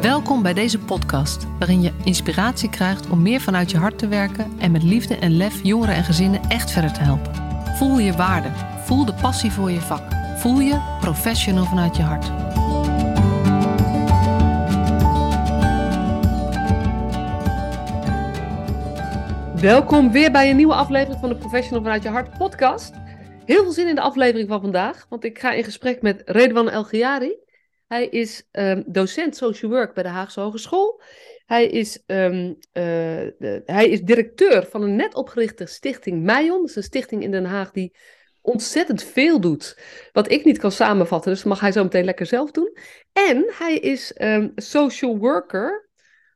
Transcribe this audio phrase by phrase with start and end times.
[0.00, 4.52] Welkom bij deze podcast, waarin je inspiratie krijgt om meer vanuit je hart te werken
[4.58, 7.34] en met liefde en lef jongeren en gezinnen echt verder te helpen.
[7.76, 8.48] Voel je waarde,
[8.84, 10.02] voel de passie voor je vak,
[10.36, 12.30] voel je professional vanuit je hart.
[19.60, 22.92] Welkom weer bij een nieuwe aflevering van de Professional vanuit je hart podcast.
[23.44, 26.70] Heel veel zin in de aflevering van vandaag, want ik ga in gesprek met Redwan
[26.70, 26.84] El
[27.88, 31.02] Hij is um, docent social work bij de Haagse Hogeschool.
[31.46, 36.60] Hij is, um, uh, de, hij is directeur van een net opgerichte stichting Meion.
[36.60, 37.96] Dat is een stichting in Den Haag die
[38.40, 39.78] ontzettend veel doet.
[40.12, 42.76] Wat ik niet kan samenvatten, dus mag hij zo meteen lekker zelf doen.
[43.12, 45.88] En hij is um, social worker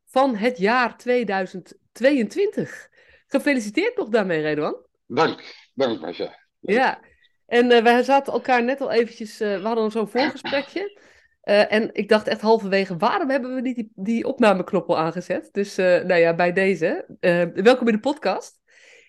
[0.07, 2.89] van het jaar 2022.
[3.27, 4.87] Gefeliciteerd nog daarmee, Redwan.
[5.07, 5.43] Dank,
[5.75, 6.39] dank Marcia.
[6.61, 7.01] Ja,
[7.47, 11.01] en uh, wij zaten elkaar net al eventjes, uh, we hadden zo'n voorgesprekje.
[11.45, 15.49] Uh, en ik dacht echt halverwege, waarom hebben we niet die, die opnameknop al aangezet?
[15.53, 17.07] Dus nou ja, bij deze.
[17.55, 18.61] welkom in de podcast.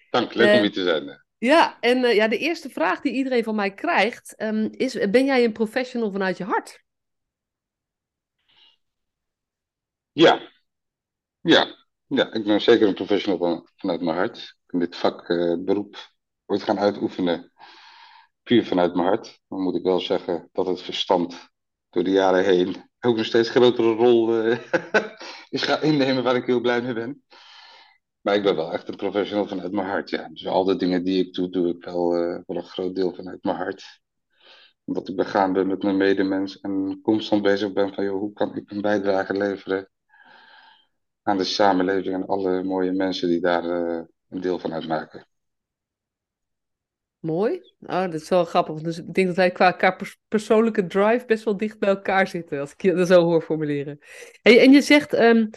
[0.10, 1.24] Dank, leuk om hier te zijn.
[1.38, 5.44] Ja, en ja, de eerste vraag die iedereen van mij krijgt um, is, ben jij
[5.44, 6.84] een professional vanuit je hart?
[10.12, 10.50] Ja,
[11.42, 11.76] ja,
[12.08, 14.38] ja, ik ben zeker een professional van, vanuit mijn hart.
[14.38, 15.28] Ik ben dit vak,
[15.60, 16.14] beroep,
[16.46, 17.52] ooit gaan uitoefenen,
[18.44, 19.40] puur vanuit mijn hart.
[19.48, 21.52] Dan moet ik wel zeggen dat het verstand
[21.94, 24.58] door de jaren heen ook nog steeds grotere rol uh,
[25.50, 27.24] is gaan innemen, waar ik heel blij mee ben.
[28.22, 30.30] Maar ik ben wel echt een professional vanuit mijn hart, ja.
[30.30, 33.14] Dus al de dingen die ik doe, doe ik wel, uh, wel een groot deel
[33.14, 34.02] vanuit mijn hart.
[34.84, 38.56] Omdat ik begaan ben met mijn medemens en constant bezig ben van, joh, hoe kan
[38.56, 39.90] ik een bijdrage leveren
[41.22, 45.28] aan de samenleving en alle mooie mensen die daar uh, een deel van uitmaken.
[47.24, 47.74] Mooi.
[47.80, 48.82] Oh, dat is wel grappig.
[48.82, 52.72] Dus ik denk dat wij qua, persoonlijke drive best wel dicht bij elkaar zitten, als
[52.72, 54.00] ik je dat zo hoor formuleren.
[54.42, 55.50] Hey, en je zegt, um,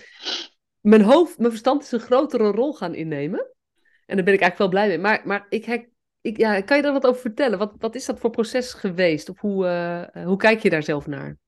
[0.81, 3.51] mijn hoofd, mijn verstand is een grotere rol gaan innemen.
[4.07, 4.98] En daar ben ik eigenlijk wel blij mee.
[4.98, 5.89] Maar, maar ik,
[6.20, 7.58] ik, ja, kan je daar wat over vertellen?
[7.58, 9.29] Wat, wat is dat voor proces geweest?
[9.29, 11.39] Of hoe, uh, hoe kijk je daar zelf naar?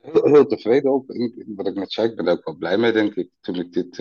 [0.00, 1.04] heel, heel tevreden ook.
[1.46, 3.30] Wat ik net zei, ik ben er ook wel blij mee, denk ik.
[3.40, 3.98] Toen ik dit,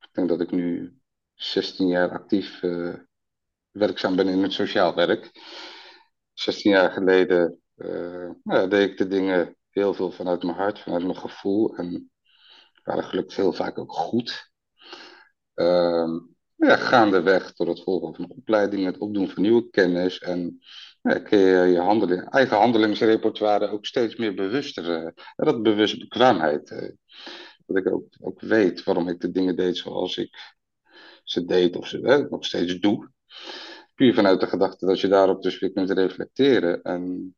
[0.00, 0.94] ik denk dat ik nu
[1.34, 2.94] 16 jaar actief uh,
[3.70, 5.30] werkzaam ben in het sociaal werk.
[6.32, 11.02] 16 jaar geleden uh, ja, deed ik de dingen heel veel vanuit mijn hart, vanuit
[11.02, 11.76] mijn gevoel.
[11.76, 12.10] En
[12.84, 14.50] waren gelukkig heel vaak ook goed.
[15.54, 16.20] Uh,
[16.56, 20.58] ja, gaandeweg door het volgen van opleidingen, het opdoen van nieuwe kennis en
[21.02, 21.36] ja, je
[21.72, 25.04] je handeling, eigen handelingsrepertoire ook steeds meer bewuster.
[25.04, 26.70] Uh, dat bewust bekwaamheid.
[26.70, 26.90] Uh,
[27.66, 30.36] dat ik ook, ook weet waarom ik de dingen deed zoals ik
[31.24, 33.10] ze deed of ze nog steeds doe.
[33.94, 37.34] Puur vanuit de gedachte dat je daarop dus weer kunt reflecteren en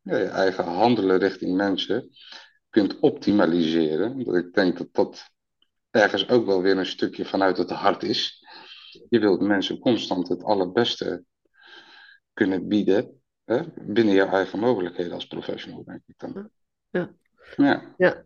[0.00, 2.08] ja, je eigen handelen richting mensen
[2.70, 4.24] kunt optimaliseren.
[4.24, 5.30] Dat ik denk dat dat
[5.90, 8.44] ergens ook wel weer een stukje vanuit het hart is.
[9.08, 11.24] Je wilt mensen constant het allerbeste
[12.32, 16.50] kunnen bieden hè, binnen jouw eigen mogelijkheden als professional, denk ik dan.
[16.90, 17.14] Ja.
[17.56, 17.94] Ja.
[17.96, 18.24] ja.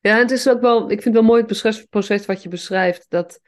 [0.00, 3.06] ja, het is ook wel, ik vind het wel mooi het proces wat je beschrijft,
[3.08, 3.40] dat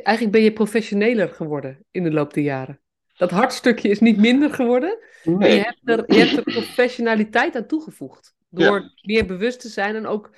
[0.00, 2.80] eigenlijk ben je professioneler geworden in de loop der jaren.
[3.16, 5.36] Dat hartstukje is niet minder geworden, nee.
[5.36, 8.34] maar je hebt, er, je hebt er professionaliteit aan toegevoegd.
[8.48, 8.90] Door ja.
[9.02, 10.30] meer bewust te zijn en ook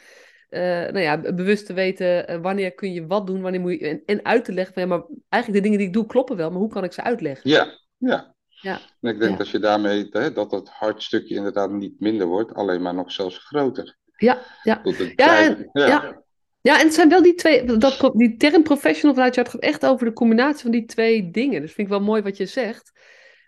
[0.50, 3.88] uh, nou ja, bewust te weten uh, wanneer kun je wat doen, wanneer moet je.
[3.88, 6.36] En, en uit te leggen van ja, maar eigenlijk de dingen die ik doe kloppen
[6.36, 7.50] wel, maar hoe kan ik ze uitleggen?
[7.50, 7.66] Ja,
[7.96, 8.34] ja.
[8.48, 8.80] Ja.
[9.00, 9.36] En ik denk ja.
[9.36, 13.38] dat je daarmee, hè, dat het hartstukje inderdaad niet minder wordt, alleen maar nog zelfs
[13.38, 13.96] groter.
[14.16, 14.80] Ja, ja.
[15.16, 15.86] Ja, en, ja.
[15.86, 16.22] ja.
[16.64, 16.78] Ja.
[16.78, 20.12] en het zijn wel die twee, dat, die term professional vanuit gaat echt over de
[20.12, 21.60] combinatie van die twee dingen.
[21.60, 22.92] Dus vind ik wel mooi wat je zegt.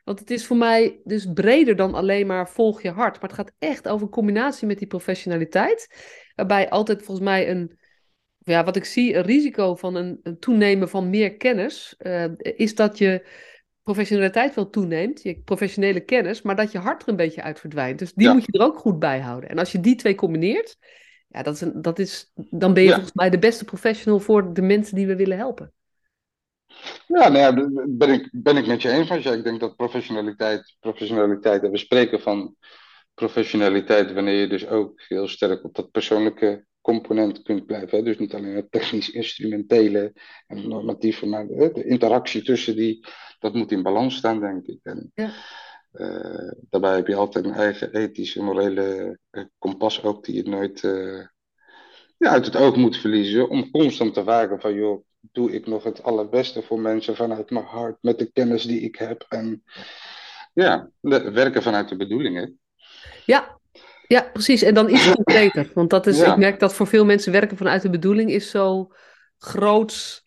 [0.04, 3.21] Want het is voor mij dus breder dan alleen maar volg je hart.
[3.21, 5.94] Maar het gaat echt over een combinatie met die professionaliteit.
[6.34, 7.78] Waarbij altijd volgens mij een,
[8.38, 12.75] ja, wat ik zie, een risico van een, een toenemen van meer kennis, uh, is
[12.75, 13.26] dat je
[13.82, 17.99] professionaliteit wel toeneemt, je professionele kennis, maar dat je hart er een beetje uit verdwijnt.
[17.99, 18.32] Dus die ja.
[18.32, 19.50] moet je er ook goed bij houden.
[19.50, 20.79] En als je die twee combineert,
[21.28, 22.94] ja, dat is een, dat is, dan ben je ja.
[22.94, 25.73] volgens mij de beste professional voor de mensen die we willen helpen.
[27.06, 27.52] Ja, nou ja,
[27.88, 29.08] ben ik, ben ik met je eens.
[29.08, 32.56] Ja, ik denk dat professionaliteit, professionaliteit, en we spreken van
[33.14, 37.99] professionaliteit wanneer je dus ook heel sterk op dat persoonlijke component kunt blijven.
[37.99, 38.05] Hè?
[38.05, 40.12] Dus niet alleen het technisch-instrumentele
[40.46, 43.06] en normatieve, maar de, de, interactie tussen die,
[43.38, 44.78] dat moet in balans staan, denk ik.
[44.82, 45.32] En, ja.
[45.96, 50.82] Uh, daarbij heb je altijd een eigen ethische, morele uh, kompas ook, die je nooit
[50.82, 51.26] uh,
[52.16, 55.84] ja, uit het oog moet verliezen, om constant te vragen van, joh, doe ik nog
[55.84, 59.26] het allerbeste voor mensen vanuit mijn hart, met de kennis die ik heb.
[59.28, 59.62] En
[60.52, 62.58] ja, werken vanuit de bedoelingen.
[63.25, 63.58] Ja,
[64.08, 64.62] Ja, precies.
[64.62, 65.70] En dan iets concreter.
[65.75, 68.92] Want dat is, ik merk dat voor veel mensen werken vanuit de bedoeling is zo
[69.38, 70.25] groots.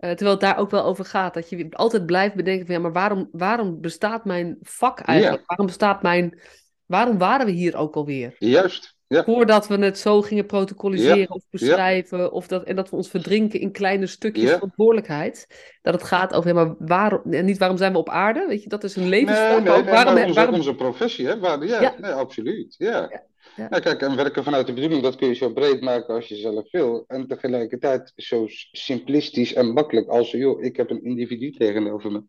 [0.00, 1.34] Uh, terwijl het daar ook wel over gaat.
[1.34, 5.42] Dat je altijd blijft bedenken van ja, maar waarom, waarom bestaat mijn vak eigenlijk?
[5.46, 6.40] Waarom bestaat mijn.
[6.86, 8.34] Waarom waren we hier ook alweer?
[8.38, 8.98] Juist.
[9.06, 9.24] Ja.
[9.24, 12.32] Voordat we het zo gingen protocoliseren of beschrijven.
[12.32, 15.46] Of dat, en dat we ons verdrinken in kleine stukjes verantwoordelijkheid.
[15.82, 18.46] Dat het gaat over, ja, maar waarom, niet waarom zijn we op aarde?
[18.48, 19.62] Weet je, dat is een levensvraag.
[19.62, 20.54] Nee, nee, nee, waarom, onze, waarom...
[20.54, 21.38] onze professie, hè?
[21.38, 22.74] Waar, ja, Nee, absoluut.
[22.78, 23.22] Ja.
[23.56, 23.68] Ja.
[23.68, 26.36] Nou, kijk, en werken vanuit de bedoeling, dat kun je zo breed maken als je
[26.36, 27.04] zelf wil.
[27.06, 32.22] En tegelijkertijd zo simplistisch en makkelijk als, joh, ik heb een individu tegenover me.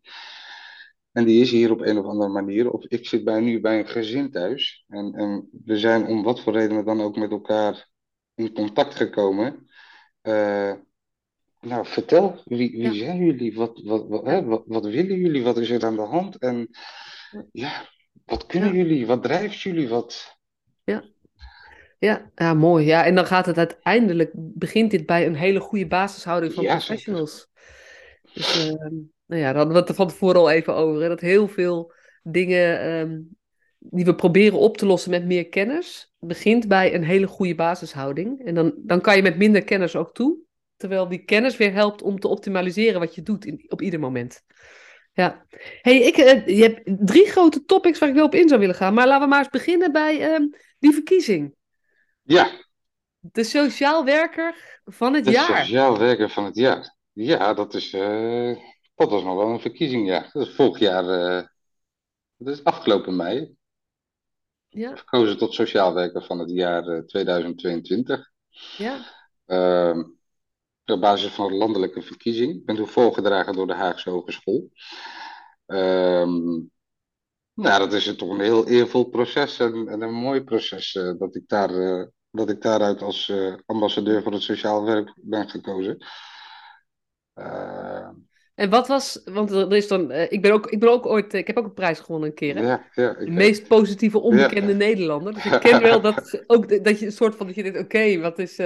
[1.12, 2.72] En die is hier op een of andere manier.
[2.72, 4.86] Of ik zit bij, nu bij een gezin thuis.
[4.88, 7.90] En, en we zijn om wat voor redenen dan ook met elkaar
[8.36, 9.70] in contact gekomen.
[10.24, 10.74] Uh,
[11.60, 13.56] nou, vertel, wie, wie zijn jullie?
[13.56, 15.44] Wat, wat, wat, hè, wat, wat, willen jullie?
[15.44, 16.38] Wat is er aan de hand?
[16.38, 16.70] En
[17.52, 17.90] ja,
[18.26, 19.06] wat kunnen jullie?
[19.06, 19.90] Wat drijft jullie?
[19.90, 20.40] Wat...
[22.02, 22.32] Ja.
[22.36, 22.86] Ja, mooi.
[22.86, 27.50] Ja, en dan gaat het uiteindelijk, begint dit bij een hele goede basishouding van professionals.
[28.34, 28.74] Dus, uh,
[29.26, 31.02] nou ja, daar hadden we het van tevoren al even over.
[31.02, 31.94] Hè, dat heel veel
[32.24, 33.38] dingen um,
[33.80, 38.46] die we proberen op te lossen met meer kennis, begint bij een hele goede basishouding.
[38.46, 40.38] En dan, dan kan je met minder kennis ook toe.
[40.78, 44.42] Terwijl die kennis weer helpt om te optimaliseren wat je doet in, op ieder moment.
[45.14, 45.46] Ja.
[45.82, 48.76] Hey, ik, uh, je hebt drie grote topics waar ik wel op in zou willen
[48.76, 48.94] gaan.
[48.94, 51.60] Maar laten we maar eens beginnen bij um, die verkiezing.
[52.32, 52.52] Ja.
[53.20, 55.48] De sociaal werker van het jaar.
[55.48, 56.96] De sociaal werker van het jaar.
[57.12, 58.58] Ja, dat is, uh,
[58.96, 60.30] dat was nog wel een verkiezing, ja.
[60.34, 61.48] Dat is vorig jaar, uh,
[62.38, 63.56] dat is afgelopen mei.
[64.68, 64.96] Ja.
[64.96, 68.32] Verkozen tot sociaal werker van het jaar 2022.
[68.78, 69.06] Ja.
[69.46, 70.04] Uh,
[70.86, 72.56] op basis van een landelijke verkiezing.
[72.56, 74.72] Ik ben toen voorgedragen door de Haagse Hogeschool.
[75.66, 76.72] Um,
[77.54, 81.36] nou, dat is toch een heel eervol proces en, en een mooi proces uh, dat,
[81.36, 86.06] ik daar, uh, dat ik daaruit als uh, ambassadeur voor het sociaal werk ben gekozen.
[88.56, 91.48] En wat was, want er is dan, ik, ben ook, ik ben ook ooit, ik
[91.48, 92.56] heb ook een prijs gewonnen een keer.
[92.56, 92.62] Hè?
[92.62, 95.34] Ja, ja, de meest positieve onbekende Nederlander.
[95.34, 98.20] Dus ik ken wel dat, ook, dat je een soort van, dat je denkt, oké,
[98.20, 98.60] wat is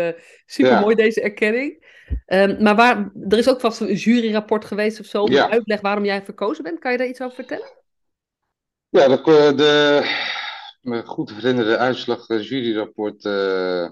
[0.45, 1.83] super mooi deze erkenning.
[2.27, 6.05] Um, maar waar, er is ook vast een juryrapport geweest of zo, om uitleg waarom
[6.05, 6.79] jij verkozen bent.
[6.79, 7.71] Kan je daar iets over vertellen?
[8.89, 10.01] Ja, de, eh, de,
[10.85, 13.89] me goed herinnerde uitslag, het juryrapport, uh,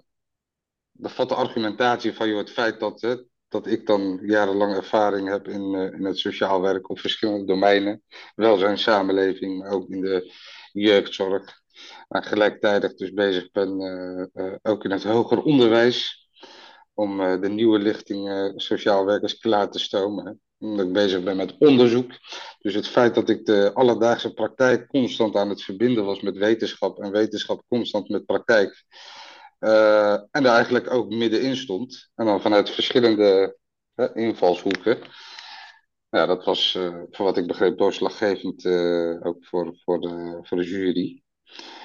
[0.92, 5.74] bevat de argumentatie van joh, het feit dat, dat ik dan jarenlang ervaring heb in,
[5.74, 8.04] uh, in het sociaal werk op verschillende domeinen,
[8.36, 10.34] welzijn, samenleving, maar ook in de
[10.72, 11.62] jeugdzorg.
[12.08, 13.70] En gelijktijdig dus bezig ben
[14.62, 16.28] ook in het hoger onderwijs
[16.94, 22.12] om de nieuwe lichting sociaal werkers klaar te stomen omdat ik bezig ben met onderzoek.
[22.60, 27.00] Dus het feit dat ik de alledaagse praktijk constant aan het verbinden was met wetenschap
[27.00, 28.86] en wetenschap constant met praktijk.
[29.60, 32.10] Uh, en daar eigenlijk ook middenin stond.
[32.16, 33.58] En dan vanuit verschillende
[34.14, 34.98] invalshoeken.
[36.10, 40.58] Ja, dat was uh, voor wat ik begreep doorslaggevend uh, ook voor, voor, de, voor
[40.58, 41.24] de jury.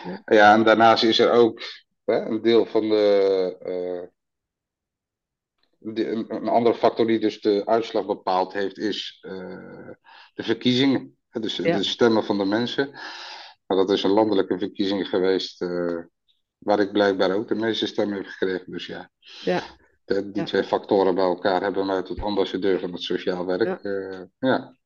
[0.04, 0.22] Ja.
[0.25, 1.60] ja, en daarnaast is er ook
[2.04, 4.10] een deel van de
[5.80, 9.90] een andere factor die dus de uitslag bepaald heeft, is uh,
[10.34, 11.16] de verkiezingen.
[11.30, 12.90] Dus de stemmen van de mensen.
[13.66, 15.98] Maar dat is een landelijke verkiezing geweest, uh,
[16.58, 18.73] waar ik blijkbaar ook de meeste stemmen heb gekregen.
[18.73, 19.11] Dus ja,
[19.42, 19.62] ja.
[20.04, 23.82] De, die twee factoren bij elkaar hebben mij tot ambassadeur van het sociaal werk.
[23.82, 23.90] Ja.
[23.90, 24.76] Uh, ja.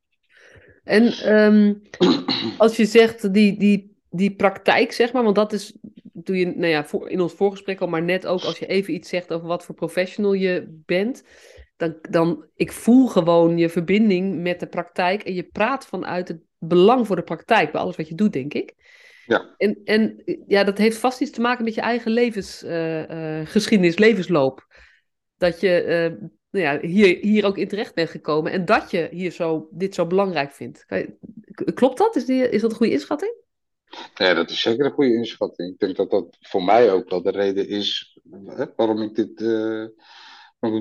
[0.84, 1.82] En um,
[2.58, 5.74] als je zegt die, die, die praktijk, zeg maar, want dat is
[6.12, 8.94] doe je nou ja, voor, in ons voorgesprek al, maar net ook als je even
[8.94, 11.24] iets zegt over wat voor professional je bent,
[11.76, 16.40] dan, dan ik voel gewoon je verbinding met de praktijk en je praat vanuit het
[16.58, 18.74] belang voor de praktijk bij alles wat je doet, denk ik.
[19.26, 19.54] Ja.
[19.56, 24.08] En, en ja, dat heeft vast iets te maken met je eigen levensgeschiedenis, uh, uh,
[24.08, 24.66] levensloop.
[25.36, 29.08] Dat je uh, nou ja, hier, hier ook in terecht bent gekomen en dat je
[29.10, 30.86] hier zo, dit zo belangrijk vindt.
[31.74, 32.16] Klopt dat?
[32.16, 33.41] Is, die, is dat een goede inschatting?
[34.14, 35.72] Ja, dat is zeker een goede inschatting.
[35.72, 39.40] Ik denk dat dat voor mij ook wel de reden is hè, waarom ik dit
[39.40, 39.86] uh,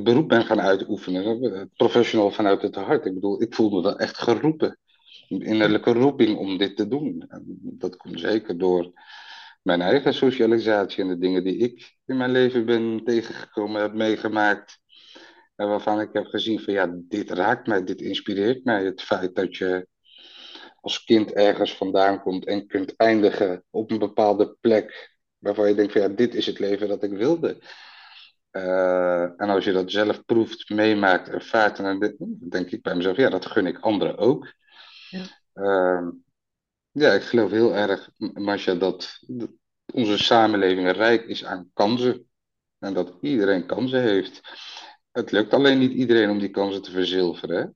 [0.03, 1.69] beroep ben gaan uitoefenen.
[1.75, 3.05] Professional vanuit het hart.
[3.05, 4.79] Ik bedoel, ik voelde me wel echt geroepen.
[5.29, 7.25] Een innerlijke roeping om dit te doen.
[7.27, 8.91] En dat komt zeker door
[9.61, 14.79] mijn eigen socialisatie en de dingen die ik in mijn leven ben tegengekomen, heb meegemaakt.
[15.55, 18.85] En waarvan ik heb gezien van ja, dit raakt mij, dit inspireert mij.
[18.85, 19.87] Het feit dat je
[20.81, 25.91] als kind ergens vandaan komt en kunt eindigen op een bepaalde plek waarvan je denkt
[25.91, 27.61] van ja, dit is het leven dat ik wilde.
[28.51, 32.15] Uh, en als je dat zelf proeft, meemaakt, ervaart, en dan
[32.49, 34.53] denk ik bij mezelf, ja, dat gun ik anderen ook.
[35.09, 35.23] Ja,
[35.53, 36.07] uh,
[36.91, 39.19] ja ik geloof heel erg, Masha, dat
[39.93, 42.29] onze samenleving rijk is aan kansen.
[42.79, 44.41] En dat iedereen kansen heeft.
[45.11, 47.75] Het lukt alleen niet iedereen om die kansen te verzilveren.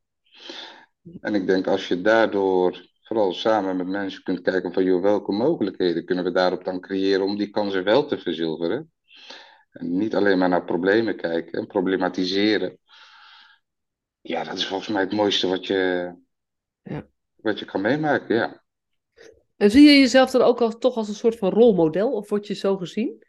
[1.21, 5.31] En ik denk als je daardoor vooral samen met mensen kunt kijken van joh, welke
[5.31, 8.91] mogelijkheden kunnen we daarop dan creëren om die kansen wel te verzilveren.
[9.71, 12.79] En niet alleen maar naar problemen kijken en problematiseren.
[14.21, 16.13] Ja, dat is volgens mij het mooiste wat je,
[16.81, 17.07] ja.
[17.35, 18.63] wat je kan meemaken, ja.
[19.57, 22.11] En zie je jezelf dan ook als, toch als een soort van rolmodel?
[22.11, 23.23] Of word je zo gezien?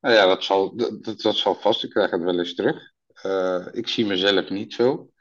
[0.00, 1.84] Nou ja, dat zal, dat, dat zal vast.
[1.84, 2.92] Ik krijg het wel eens terug.
[3.26, 5.11] Uh, ik zie mezelf niet zo.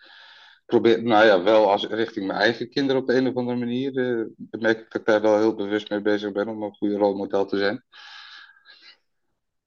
[0.71, 3.93] Probeer, nou ja, wel als, richting mijn eigen kinderen op de een of andere manier.
[3.93, 6.97] Uh, merk ik dat ik daar wel heel bewust mee bezig ben om een goede
[6.97, 7.83] rolmodel te zijn.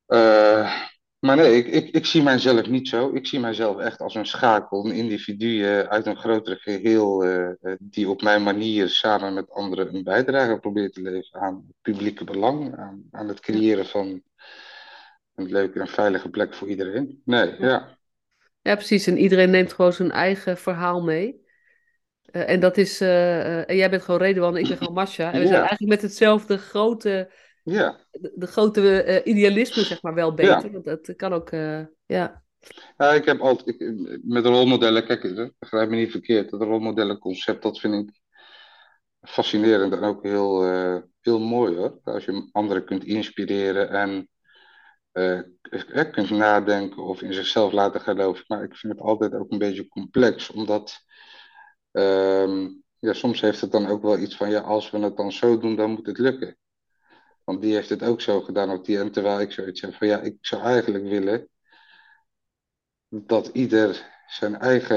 [0.09, 0.83] Uh,
[1.19, 3.15] maar nee, ik, ik, ik zie mijzelf niet zo.
[3.15, 7.25] Ik zie mijzelf echt als een schakel, een individu uit een grotere geheel,
[7.79, 12.25] die op mijn manier samen met anderen een bijdrage probeert te leveren aan het publieke
[12.25, 14.23] belang, aan, aan het creëren van
[15.35, 17.23] een leuke en veilige plek voor iedereen.
[17.25, 17.99] Nee, ja.
[18.65, 19.07] Ja, precies.
[19.07, 21.43] En iedereen neemt gewoon zijn eigen verhaal mee.
[22.33, 25.33] Uh, en dat is, uh, en jij bent gewoon Redouan en ik ben gewoon Masha.
[25.33, 28.01] En we zijn eigenlijk met hetzelfde grote, ja.
[28.11, 30.73] de, de grote idealisme zeg maar wel beter.
[30.73, 31.51] Want dat kan ook,
[32.07, 32.43] ja.
[32.97, 37.81] Ja, ik heb altijd, ik, met rolmodellen, kijk, begrijp me niet verkeerd, dat rolmodellenconcept, dat
[37.81, 38.21] vind ik
[39.21, 40.63] fascinerend en ook heel,
[41.21, 42.01] heel mooi hoor.
[42.05, 44.29] Als je anderen kunt inspireren en
[46.11, 48.45] kunt nadenken of in zichzelf laten geloven.
[48.49, 51.01] Maar ik vind het altijd ook een beetje complex, omdat
[51.91, 52.69] ehm,
[52.99, 55.59] ja, soms heeft het dan ook wel iets van, ja, als we het dan zo
[55.59, 56.57] doen, dan moet het lukken.
[57.45, 60.07] Want die heeft het ook zo gedaan op die en terwijl ik zoiets heb van,
[60.07, 61.49] ja, ik zou eigenlijk willen
[63.09, 64.97] dat ieder zijn eigen,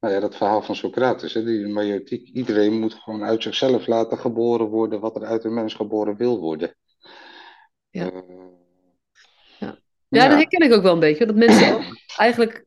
[0.00, 4.18] nou ja, dat verhaal van Socrates, hè, die majoritiek, iedereen moet gewoon uit zichzelf laten
[4.18, 6.74] geboren worden wat er uit een mens geboren wil worden.
[7.94, 8.12] Ja.
[8.12, 8.20] Uh,
[9.58, 9.78] ja.
[10.08, 11.26] ja, dat herken ik ook wel een beetje.
[11.26, 11.82] Dat mensen ook
[12.16, 12.64] eigenlijk.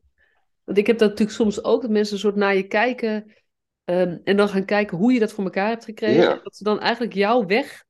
[0.64, 3.32] Want ik heb dat natuurlijk soms ook, dat mensen een soort naar je kijken.
[3.84, 6.22] Um, en dan gaan kijken hoe je dat voor elkaar hebt gekregen.
[6.22, 6.40] Ja.
[6.42, 7.84] Dat ze dan eigenlijk jouw weg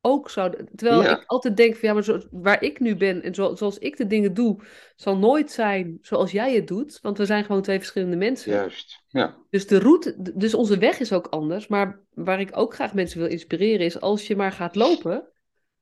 [0.00, 0.68] ook zouden.
[0.74, 3.78] Terwijl ik altijd denk van ja, maar zo, waar ik nu ben en zo, zoals
[3.78, 4.62] ik de dingen doe,
[4.96, 6.98] zal nooit zijn zoals jij het doet.
[7.00, 8.52] Want we zijn gewoon twee verschillende mensen.
[8.52, 9.02] Juist.
[9.08, 9.36] Ja.
[9.50, 11.66] Dus de route, dus onze weg is ook anders.
[11.66, 15.32] Maar waar ik ook graag mensen wil inspireren is als je maar gaat lopen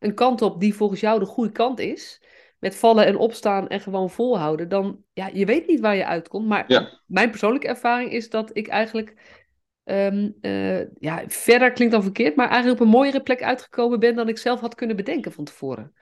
[0.01, 2.23] een kant op die volgens jou de goede kant is,
[2.59, 6.47] met vallen en opstaan en gewoon volhouden, dan, ja, je weet niet waar je uitkomt.
[6.47, 9.39] Maar mijn persoonlijke ervaring is dat ik eigenlijk,
[9.85, 14.15] um, uh, ja, verder klinkt dan verkeerd, maar eigenlijk op een mooiere plek uitgekomen ben
[14.15, 15.95] dan ik zelf had kunnen bedenken van tevoren.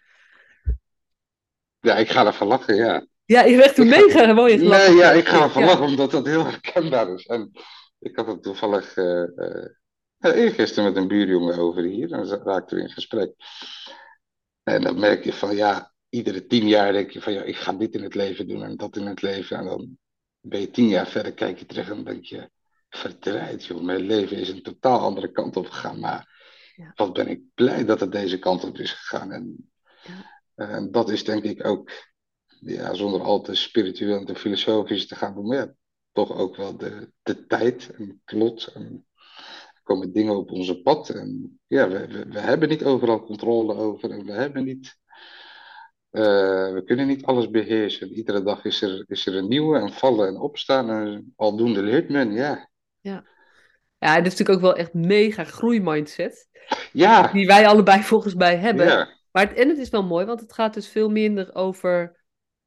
[1.80, 3.06] Ja, ik ga ervan lachen, ja.
[3.24, 4.90] Ja, je werd toen mega mooi gelachen.
[4.90, 7.26] Nee, ja, ik ga ervan lachen, omdat dat heel herkenbaar is.
[7.26, 7.50] En
[7.98, 12.82] ik had het toevallig uh, uh, eergisteren met een buurjongen over hier, en raakten we
[12.82, 13.32] in gesprek.
[14.68, 17.72] En dan merk je van ja, iedere tien jaar denk je van ja, ik ga
[17.72, 19.58] dit in het leven doen en dat in het leven.
[19.58, 19.98] En dan
[20.40, 22.50] ben je tien jaar verder, kijk je terug en dan denk je,
[22.88, 26.00] verdraaid joh, mijn leven is een totaal andere kant op gegaan.
[26.00, 26.36] Maar
[26.76, 26.92] ja.
[26.94, 29.32] wat ben ik blij dat het deze kant op is gegaan.
[29.32, 29.70] En,
[30.54, 30.68] ja.
[30.68, 31.90] en dat is denk ik ook,
[32.60, 35.74] ja, zonder al te spiritueel en te filosofisch te gaan doen, maar ja,
[36.12, 39.06] toch ook wel de, de tijd en klot en
[39.88, 41.08] komen dingen op onze pad.
[41.08, 44.96] En ja, we, we, we hebben niet overal controle over en we hebben niet.
[46.12, 48.12] Uh, we kunnen niet alles beheersen.
[48.12, 50.90] Iedere dag is er, is er een nieuwe en vallen en opstaan.
[50.90, 52.70] En aldoende leert men, ja.
[53.00, 53.24] Ja,
[53.98, 56.48] ja dit is natuurlijk ook wel echt mega groeimindset.
[56.92, 57.32] Ja.
[57.32, 58.86] Die wij allebei volgens mij hebben.
[58.86, 59.08] Ja.
[59.30, 62.16] Maar het, en het is wel mooi, want het gaat dus veel minder over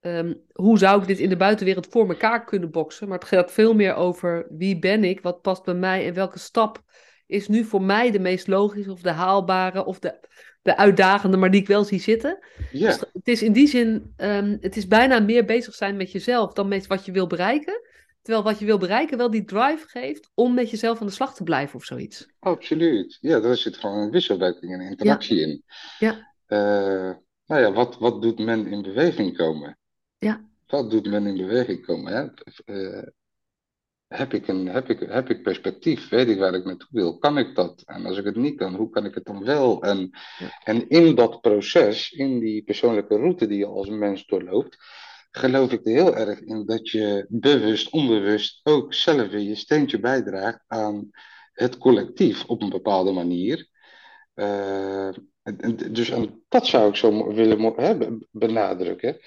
[0.01, 3.07] um, hoe zou ik dit in de buitenwereld voor elkaar kunnen boksen.
[3.07, 6.39] Maar het gaat veel meer over wie ben ik, wat past bij mij en welke
[6.39, 6.83] stap
[7.31, 10.19] is nu voor mij de meest logische of de haalbare of de,
[10.61, 12.39] de uitdagende, maar die ik wel zie zitten.
[12.71, 12.87] Ja.
[12.87, 16.53] Dus het is in die zin, um, het is bijna meer bezig zijn met jezelf
[16.53, 17.81] dan met wat je wil bereiken.
[18.21, 21.35] Terwijl wat je wil bereiken wel die drive geeft om met jezelf aan de slag
[21.35, 22.27] te blijven of zoiets.
[22.39, 23.17] Absoluut.
[23.21, 25.47] Ja, daar zit gewoon een wisselwerking en interactie ja.
[25.47, 25.63] in.
[25.99, 26.13] Ja.
[26.47, 29.77] Uh, nou ja, wat, wat doet men in beweging komen?
[30.17, 30.45] Ja.
[30.67, 32.13] Wat doet men in beweging komen?
[32.13, 32.27] Hè?
[32.65, 33.07] Uh,
[34.11, 36.09] heb ik, een, heb, ik, heb ik perspectief?
[36.09, 37.17] Weet ik waar ik naartoe wil?
[37.17, 37.83] Kan ik dat?
[37.85, 39.83] En als ik het niet kan, hoe kan ik het dan wel?
[39.83, 40.09] En,
[40.63, 44.77] en in dat proces, in die persoonlijke route die je als mens doorloopt,
[45.31, 49.99] geloof ik er heel erg in dat je bewust, onbewust ook zelf weer je steentje
[49.99, 51.09] bijdraagt aan
[51.53, 53.67] het collectief op een bepaalde manier.
[54.35, 55.07] Uh,
[55.43, 57.97] en, dus en dat zou ik zo willen hè,
[58.31, 59.19] benadrukken.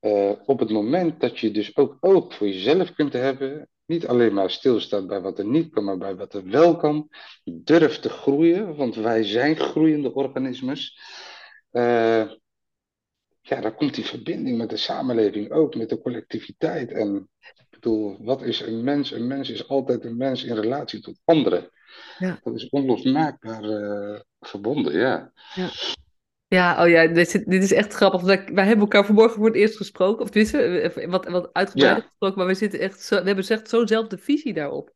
[0.00, 4.34] Uh, op het moment dat je dus ook oog voor jezelf kunt hebben niet alleen
[4.34, 7.08] maar stilstaat bij wat er niet kan, maar bij wat er wel kan.
[7.44, 10.98] Durft te groeien, want wij zijn groeiende organismes.
[11.72, 12.30] Uh,
[13.40, 16.92] ja, dan komt die verbinding met de samenleving ook, met de collectiviteit.
[16.92, 19.10] En ik bedoel, wat is een mens?
[19.10, 21.70] Een mens is altijd een mens in relatie tot anderen.
[22.18, 22.40] Ja.
[22.42, 25.32] Dat is onlosmaakbaar uh, verbonden, ja.
[25.54, 25.70] ja.
[26.48, 28.20] Ja, oh ja, dit is, dit is echt grappig.
[28.22, 30.22] Wij hebben elkaar vanmorgen voor het eerst gesproken.
[30.22, 32.38] Of tenminste, wat, wat uitgebreider gesproken.
[32.38, 34.92] Maar we, zitten echt zo, we hebben echt zo'nzelfde visie daarop.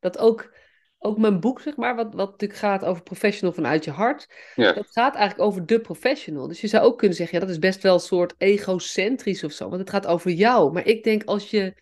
[0.00, 0.54] Dat ook,
[0.98, 4.26] ook mijn boek, zeg maar, wat, wat natuurlijk gaat over professional vanuit je hart.
[4.54, 4.72] Ja.
[4.72, 6.48] Dat gaat eigenlijk over de professional.
[6.48, 9.52] Dus je zou ook kunnen zeggen, ja, dat is best wel een soort egocentrisch of
[9.52, 9.68] zo.
[9.68, 10.72] Want het gaat over jou.
[10.72, 11.74] Maar ik denk, als je,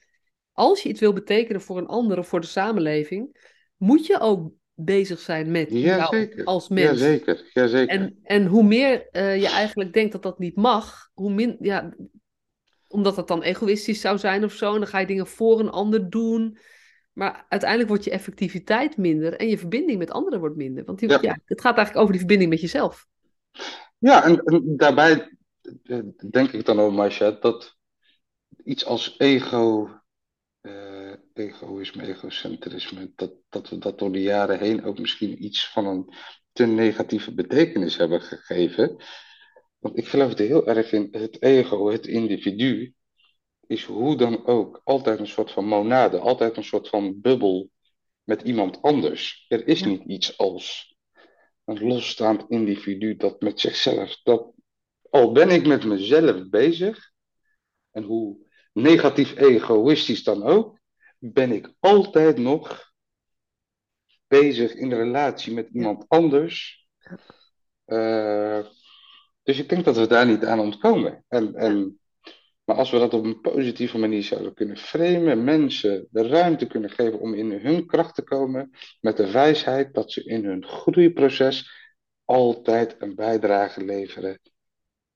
[0.53, 3.53] als je iets wil betekenen voor een ander of voor de samenleving...
[3.77, 7.01] moet je ook bezig zijn met jou als mens.
[7.01, 7.89] Jazeker, jazeker.
[7.89, 11.95] En, en hoe meer uh, je eigenlijk denkt dat dat niet mag, hoe min, ja,
[12.89, 15.71] omdat dat dan egoïstisch zou zijn of zo, en dan ga je dingen voor een
[15.71, 16.59] ander doen.
[17.13, 20.85] Maar uiteindelijk wordt je effectiviteit minder en je verbinding met anderen wordt minder.
[20.85, 21.19] Want die, ja.
[21.21, 23.07] ja het gaat eigenlijk over die verbinding met jezelf.
[23.99, 25.37] Ja, en, en daarbij
[25.83, 25.99] eh,
[26.31, 27.77] denk ik dan over Masha, dat
[28.65, 29.89] iets als ego
[31.35, 36.15] egoïsme, egocentrisme, dat, dat we dat door de jaren heen ook misschien iets van een
[36.53, 39.03] te negatieve betekenis hebben gegeven.
[39.79, 42.95] Want ik geloof er heel erg in, het ego, het individu,
[43.67, 47.71] is hoe dan ook altijd een soort van monade, altijd een soort van bubbel
[48.23, 49.45] met iemand anders.
[49.49, 50.97] Er is niet iets als
[51.65, 54.53] een losstaand individu dat met zichzelf, dat
[55.11, 57.13] al ben ik met mezelf bezig,
[57.91, 60.79] en hoe negatief egoïstisch dan ook,
[61.33, 62.93] ben ik altijd nog
[64.27, 66.87] bezig in de relatie met iemand anders.
[67.87, 68.67] Uh,
[69.43, 71.25] dus ik denk dat we daar niet aan ontkomen.
[71.29, 72.01] En, en,
[72.65, 76.91] maar als we dat op een positieve manier zouden kunnen framen, mensen de ruimte kunnen
[76.91, 81.71] geven om in hun kracht te komen, met de wijsheid dat ze in hun groeiproces
[82.25, 84.41] altijd een bijdrage leveren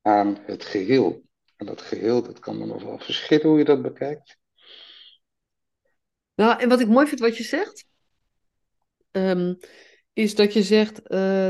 [0.03, 1.23] aan het geheel.
[1.57, 4.39] En dat geheel, dat kan dan nog wel verschillen hoe je dat bekijkt.
[6.39, 7.87] Nou, en wat ik mooi vind wat je zegt,
[9.11, 9.55] ehm,
[10.13, 11.49] is dat je zegt, uh,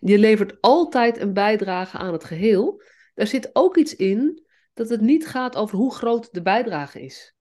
[0.00, 2.82] je levert altijd een bijdrage aan het geheel.
[3.14, 7.34] Daar zit ook iets in dat het niet gaat over hoe groot de bijdrage is.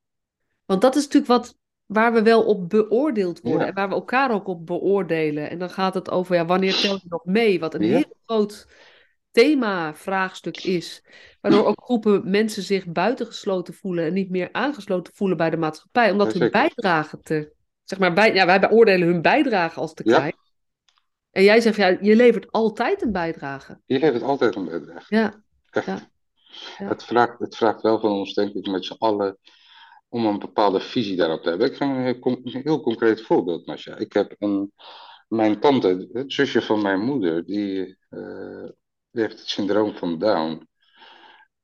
[0.66, 4.32] Want dat is natuurlijk wat, waar we wel op beoordeeld worden en waar we elkaar
[4.32, 5.50] ook op beoordelen.
[5.50, 7.60] En dan gaat het over, ja, wanneer tel je nog mee?
[7.60, 8.68] Wat een heel groot
[9.36, 11.04] thema-vraagstuk is.
[11.42, 16.12] Waardoor ook groepen mensen zich buitengesloten voelen en niet meer aangesloten voelen bij de maatschappij.
[16.12, 17.54] Omdat hun bijdrage te.
[17.84, 20.36] Zeg maar, bij, ja, wij beoordelen hun bijdrage als te klein.
[21.32, 23.80] En jij zegt, ja, je levert altijd een bijdrage.
[23.86, 25.16] Je levert altijd een bijdrage.
[25.16, 25.44] Ja.
[25.72, 26.10] ja.
[26.88, 29.38] Het, vraagt, het vraagt wel van ons, denk ik, met z'n allen
[30.10, 31.68] om een bepaalde visie daarop te hebben.
[31.68, 33.96] Ik ga een heel, een heel concreet voorbeeld, Masha.
[33.96, 34.72] Ik heb een,
[35.28, 38.70] mijn tante, het zusje van mijn moeder, die uh,
[39.16, 40.68] die heeft het syndroom van Down.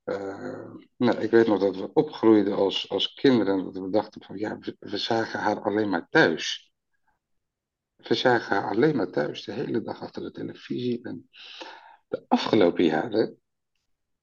[0.05, 4.23] Uh, nou, ik weet nog dat we opgroeiden als, als kinderen en dat we dachten
[4.23, 6.71] van ja, we, zagen haar alleen maar thuis.
[7.95, 11.03] We zagen haar alleen maar thuis, de hele dag achter de televisie.
[11.03, 11.29] En
[12.07, 13.39] de afgelopen jaren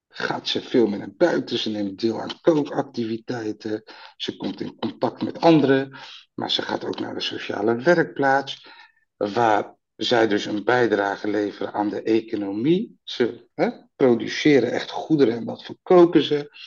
[0.07, 1.57] gaat ze veel meer naar buiten.
[1.57, 3.83] Ze neemt deel aan kookactiviteiten.
[4.17, 5.97] Ze komt in contact met anderen.
[6.33, 8.67] Maar ze gaat ook naar de sociale werkplaats.
[9.15, 12.99] Waar zij dus een bijdrage leveren aan de economie.
[13.03, 16.57] Ze hè, produceren echt goederen en dat verkopen ze.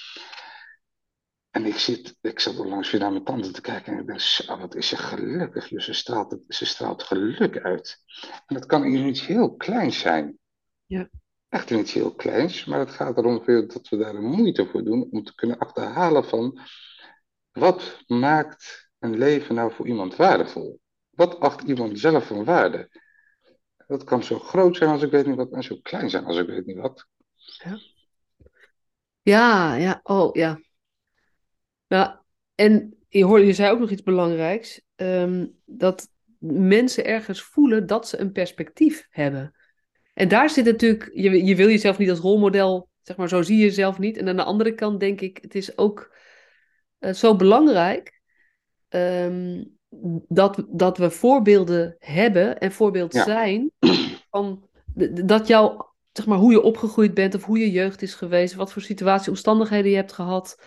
[1.51, 4.61] En ik, zit, ik zat langs weer naar mijn tante te kijken en ik denk,
[4.61, 5.69] wat is ze gelukkig.
[5.77, 7.99] ze, straalt, ze straalt geluk uit.
[8.47, 10.39] En dat kan iets heel kleins zijn.
[10.87, 11.09] Ja.
[11.49, 15.09] Echt iets heel kleins, maar het gaat erom dat we daar een moeite voor doen
[15.11, 16.61] om te kunnen achterhalen van
[17.53, 20.81] wat maakt een leven nou voor iemand waardevol?
[21.11, 23.01] Wat acht iemand zelf van waarde?
[23.93, 26.39] Dat kan zo groot zijn als ik weet niet wat, en zo klein zijn als
[26.39, 27.07] ik weet niet wat.
[27.35, 27.79] Ja,
[29.23, 30.01] ja, ja.
[30.03, 30.61] oh ja.
[31.89, 32.17] Nou,
[32.55, 34.81] en je, hoorde, je zei ook nog iets belangrijks.
[34.95, 39.55] Ehm, dat mensen ergens voelen dat ze een perspectief hebben.
[40.15, 43.57] En daar zit natuurlijk, je, je wil jezelf niet als rolmodel, zeg maar, zo zie
[43.57, 44.17] je jezelf niet.
[44.17, 46.17] En aan de andere kant denk ik, het is ook
[47.01, 48.21] uh, zo belangrijk
[48.89, 49.79] um,
[50.29, 53.71] dat, dat we voorbeelden hebben en voorbeeld zijn
[54.31, 54.69] van
[55.25, 58.73] dat jou, zeg maar, hoe je opgegroeid bent of hoe je jeugd is geweest, wat
[58.73, 60.63] voor situatie, omstandigheden je hebt gehad,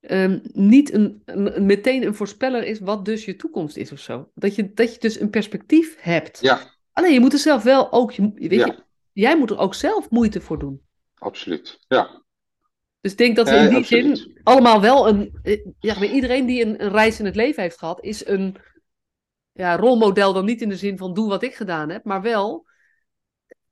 [0.00, 4.30] ehm, niet een, een, meteen een voorspeller is wat dus je toekomst is of zo.
[4.34, 6.38] Dat je, dat je dus een perspectief hebt.
[6.40, 6.60] Ja.
[6.92, 10.10] Alleen je moet er zelf wel ook, je, weet je, jij moet er ook zelf
[10.10, 10.82] moeite voor doen.
[11.14, 12.22] Absoluut, ja.
[13.00, 15.38] Dus ik denk dat we in die zin allemaal wel een.
[15.42, 18.56] Eh, ja, iedereen die een, een, reis in het leven heeft gehad, is een
[19.52, 20.32] ja, rolmodel.
[20.32, 22.68] Dan niet in de zin van doe wat ik gedaan heb, maar wel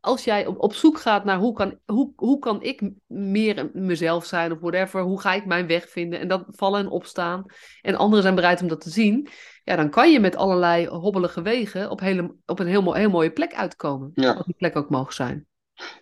[0.01, 4.25] als jij op, op zoek gaat naar hoe kan, hoe, hoe kan ik meer mezelf
[4.25, 7.45] zijn of whatever, hoe ga ik mijn weg vinden en dat vallen en opstaan
[7.83, 9.29] en anderen zijn bereid om dat te zien,
[9.65, 13.33] ja, dan kan je met allerlei hobbelige wegen op, hele, op een heel, heel mooie
[13.33, 14.11] plek uitkomen.
[14.15, 14.35] Ja.
[14.35, 15.47] Wat die plek ook mogen zijn.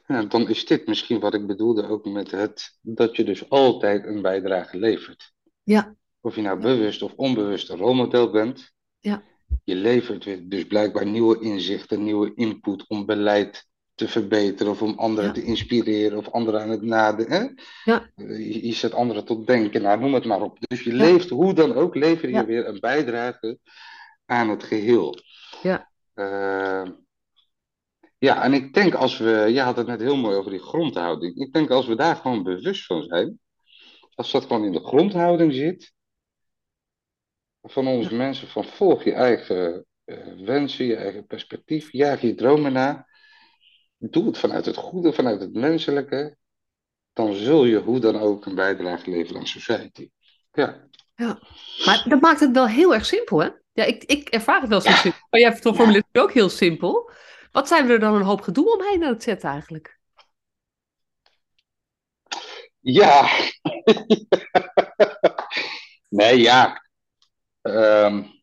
[0.06, 4.06] Ja, dan is dit misschien wat ik bedoelde ook met het dat je dus altijd
[4.06, 5.32] een bijdrage levert.
[5.62, 5.94] Ja.
[6.20, 8.72] Of je nou bewust of onbewust een rolmodel bent.
[9.00, 9.22] Ja.
[9.64, 15.32] Je levert dus blijkbaar nieuwe inzichten, nieuwe input om beleid te verbeteren of om anderen
[15.32, 17.54] te inspireren of anderen aan het nadenken.
[17.84, 18.10] Ja.
[18.14, 20.58] Je, je, zet anderen tot denken, nou, noem het maar op.
[20.60, 23.58] Dus je leeft, hoe dan ook, lever je weer een bijdrage
[24.26, 25.18] aan het geheel.
[25.62, 25.90] Ja.
[26.14, 26.88] Uh,
[28.18, 31.36] ja, en ik denk als we, je had het net heel mooi over die grondhouding.
[31.36, 33.40] Ik denk als we daar gewoon bewust van zijn,
[34.14, 35.92] als dat gewoon in de grondhouding zit,
[37.62, 42.72] van onze mensen, van volg je eigen uh, wensen, je eigen perspectief, jaag je dromen
[42.72, 43.06] na
[43.98, 46.36] doe het vanuit het goede, vanuit het menselijke,
[47.12, 50.10] dan zul je hoe dan ook een bijdrage leveren aan society.
[50.52, 50.88] Ja.
[51.14, 51.38] ja.
[51.84, 53.48] Maar dat maakt het wel heel erg simpel, hè?
[53.72, 55.20] Ja, ik, ik ervaar het wel zo simpel.
[55.30, 57.10] Maar jij formuleert het ook heel simpel.
[57.56, 59.98] Wat zijn er dan een hoop gedoe omheen aan het zetten eigenlijk?
[62.80, 63.28] Ja.
[66.18, 66.82] nee, ja.
[67.62, 68.42] Um,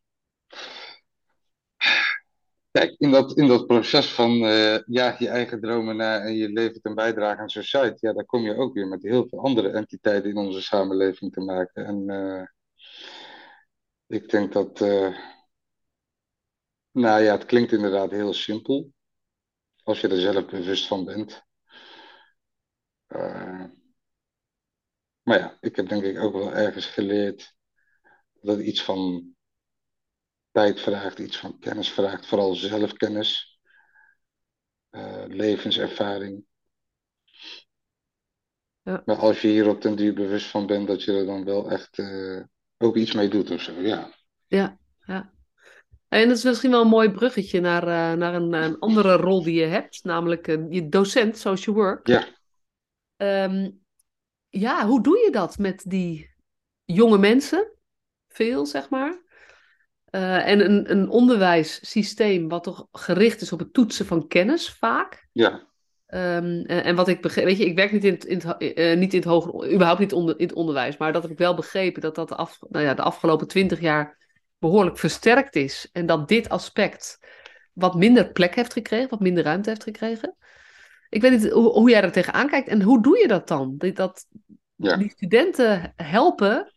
[2.71, 6.49] Kijk, in dat, in dat proces van uh, ja, je eigen dromen na en je
[6.49, 9.69] levert een bijdrage aan society, ja, daar kom je ook weer met heel veel andere
[9.69, 11.85] entiteiten in onze samenleving te maken.
[11.85, 12.45] En uh,
[14.07, 15.17] ik denk dat, uh,
[16.91, 18.91] nou ja, het klinkt inderdaad heel simpel,
[19.83, 21.43] als je er zelf bewust van bent.
[25.23, 27.53] maar ja, ik heb denk ik ook wel ergens geleerd
[28.41, 29.33] dat het iets van
[30.51, 33.59] tijd vraagt, iets van kennis vraagt, vooral zelfkennis,
[34.91, 36.45] uh, levenservaring.
[38.81, 39.01] Ja.
[39.05, 41.71] Maar als je hier op den duur bewust van bent, dat je er dan wel
[41.71, 42.43] echt uh,
[42.77, 44.13] ook iets mee doet of zo, ja.
[44.47, 45.32] Ja, ja.
[46.13, 49.43] En dat is misschien wel een mooi bruggetje naar, uh, naar een, een, andere rol
[49.43, 52.07] die je hebt, namelijk je docent social work.
[52.07, 52.25] Ja.
[53.45, 53.81] Um,
[54.49, 56.33] ja, hoe doe je dat met die
[56.83, 57.71] jonge mensen?
[58.27, 59.21] Veel, zeg maar.
[60.11, 65.27] Uh, en een, een onderwijssysteem wat toch gericht is op het toetsen van kennis, vaak.
[65.31, 65.51] Ja.
[66.07, 68.77] Um, en, en, wat ik begreep, weet je, ik werk niet in het, in het,
[68.77, 71.37] uh, niet in het hoger, überhaupt niet onder, in het onderwijs, maar dat heb ik
[71.37, 74.22] wel begrepen dat dat de, af, nou ja, de afgelopen twintig jaar
[74.63, 75.89] behoorlijk versterkt is.
[75.91, 77.19] En dat dit aspect
[77.73, 80.35] wat minder plek heeft gekregen, wat minder ruimte heeft gekregen.
[81.09, 83.77] Ik weet niet hoe, hoe jij er tegenaan kijkt en hoe doe je dat dan?
[83.77, 84.25] Dat, dat
[84.75, 84.97] ja.
[84.97, 86.71] die studenten helpen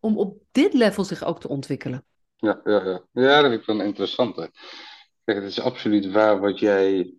[0.00, 2.04] om op dit level zich ook te ontwikkelen.
[2.36, 3.02] Ja, ja, ja.
[3.12, 4.34] ja, dat vind ik wel interessant.
[5.24, 7.14] Kijk, het is absoluut waar wat jij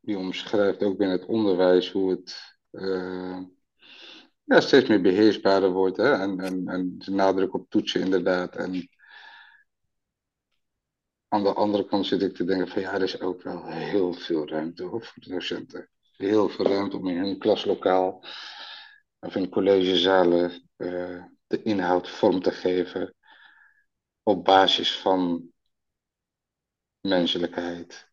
[0.00, 3.38] die omschrijft, ook binnen het onderwijs, hoe het uh,
[4.44, 5.96] ja, steeds meer beheersbaarder wordt.
[5.96, 6.12] Hè?
[6.12, 8.56] En, en, en de nadruk op toetsen, inderdaad.
[8.56, 8.88] En
[11.34, 14.12] aan de andere kant zit ik te denken van ja, er is ook wel heel
[14.12, 15.88] veel ruimte voor de docenten.
[16.16, 18.24] Heel veel ruimte om in hun klaslokaal
[19.20, 23.14] of in collegezalen uh, de inhoud vorm te geven
[24.22, 25.50] op basis van
[27.00, 28.10] menselijkheid,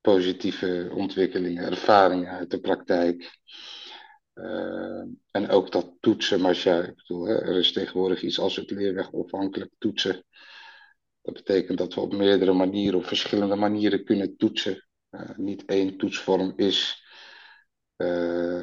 [0.00, 3.38] positieve ontwikkelingen, ervaringen uit de praktijk.
[4.34, 8.70] Uh, en ook dat toetsen, maar ja, ik bedoel, er is tegenwoordig iets als het
[8.70, 10.24] leerweg afhankelijk toetsen.
[11.22, 14.86] Dat betekent dat we op meerdere manieren, op verschillende manieren kunnen toetsen.
[15.10, 17.04] Uh, niet één toetsvorm is
[17.96, 18.62] uh,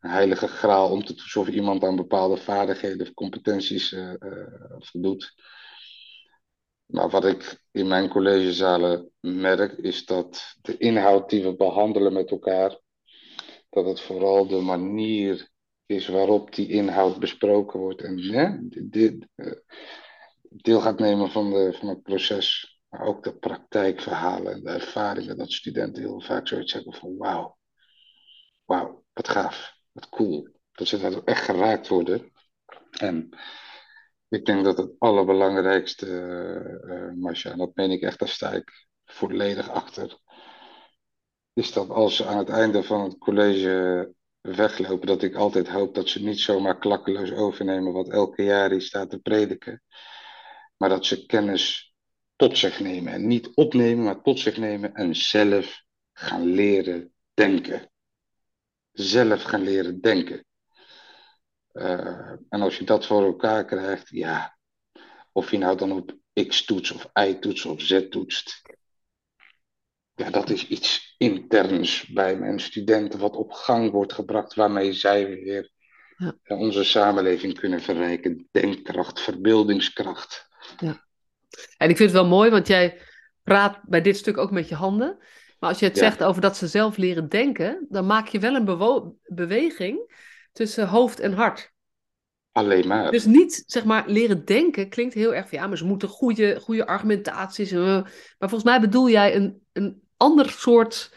[0.00, 3.96] een heilige graal om te toetsen of iemand aan bepaalde vaardigheden of competenties
[4.78, 5.34] voldoet.
[6.86, 12.30] Maar wat ik in mijn collegezalen merk, is dat de inhoud die we behandelen met
[12.30, 12.78] elkaar,
[13.70, 15.48] dat het vooral de manier
[15.86, 18.56] is waarop die inhoud besproken wordt en hè,
[18.88, 19.52] dit, uh,
[20.68, 22.78] deel gaat nemen van, de, van het proces.
[22.88, 27.58] Maar ook de praktijkverhalen en de ervaringen dat studenten heel vaak zoiets zeggen van wauw,
[28.64, 30.48] wauw, wat gaaf, wat cool.
[30.72, 32.32] Dat ze daar ook echt geraakt worden.
[32.90, 33.28] En
[34.28, 36.06] ik denk dat het allerbelangrijkste,
[36.84, 40.18] uh, Marcia, en dat meen ik echt, daar sta ik volledig achter,
[41.52, 45.94] is dat als ze aan het einde van het college weglopen, dat ik altijd hoop
[45.94, 49.82] dat ze niet zomaar klakkeloos overnemen wat elke jaar die staat te prediken,
[50.78, 51.94] maar dat ze kennis
[52.36, 53.12] tot zich nemen.
[53.12, 57.90] En niet opnemen, maar tot zich nemen en zelf gaan leren denken.
[58.92, 60.44] Zelf gaan leren denken.
[61.72, 64.58] Uh, en als je dat voor elkaar krijgt, ja,
[65.32, 68.62] of je nou dan op X toets of Y toets of Z toetst,
[70.14, 75.26] ja, dat is iets interns bij mijn studenten wat op gang wordt gebracht, waarmee zij
[75.26, 75.70] weer
[76.16, 76.56] ja.
[76.56, 78.48] onze samenleving kunnen verrijken.
[78.50, 80.47] Denkkracht, verbeeldingskracht.
[80.76, 81.06] Ja.
[81.76, 83.00] En ik vind het wel mooi, want jij
[83.42, 85.16] praat bij dit stuk ook met je handen.
[85.58, 88.54] Maar als je het zegt over dat ze zelf leren denken, dan maak je wel
[88.54, 90.14] een beweging
[90.52, 91.72] tussen hoofd en hart.
[92.52, 93.10] Alleen maar.
[93.10, 96.60] Dus niet, zeg maar, leren denken klinkt heel erg van ja, maar ze moeten goede,
[96.60, 97.72] goede argumentaties.
[97.72, 97.84] Uh,
[98.38, 101.14] maar volgens mij bedoel jij een, een ander soort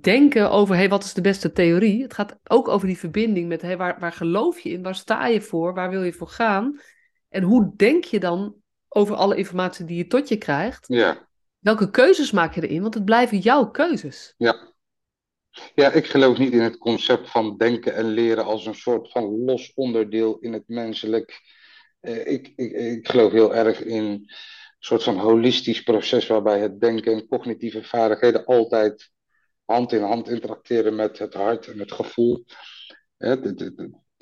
[0.00, 2.02] denken over hey, wat is de beste theorie.
[2.02, 5.26] Het gaat ook over die verbinding met hey, waar, waar geloof je in, waar sta
[5.26, 6.80] je voor, waar wil je voor gaan.
[7.28, 8.54] En hoe denk je dan
[8.92, 10.84] over alle informatie die je tot je krijgt?
[10.88, 11.28] Ja.
[11.58, 12.82] Welke keuzes maak je erin?
[12.82, 14.34] Want het blijven jouw keuzes.
[14.36, 14.70] Ja.
[15.74, 19.44] Ja, ik geloof niet in het concept van denken en leren als een soort van
[19.44, 21.40] los onderdeel in het menselijk.
[22.00, 24.30] Eh, ik, ik, ik geloof heel erg in een
[24.78, 29.10] soort van holistisch proces waarbij het denken en cognitieve vaardigheden altijd
[29.64, 32.44] hand in hand interacteren met het hart en het gevoel.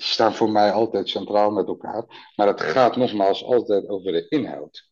[0.01, 2.31] Staan voor mij altijd centraal met elkaar.
[2.35, 4.89] Maar het gaat nogmaals altijd over de inhoud.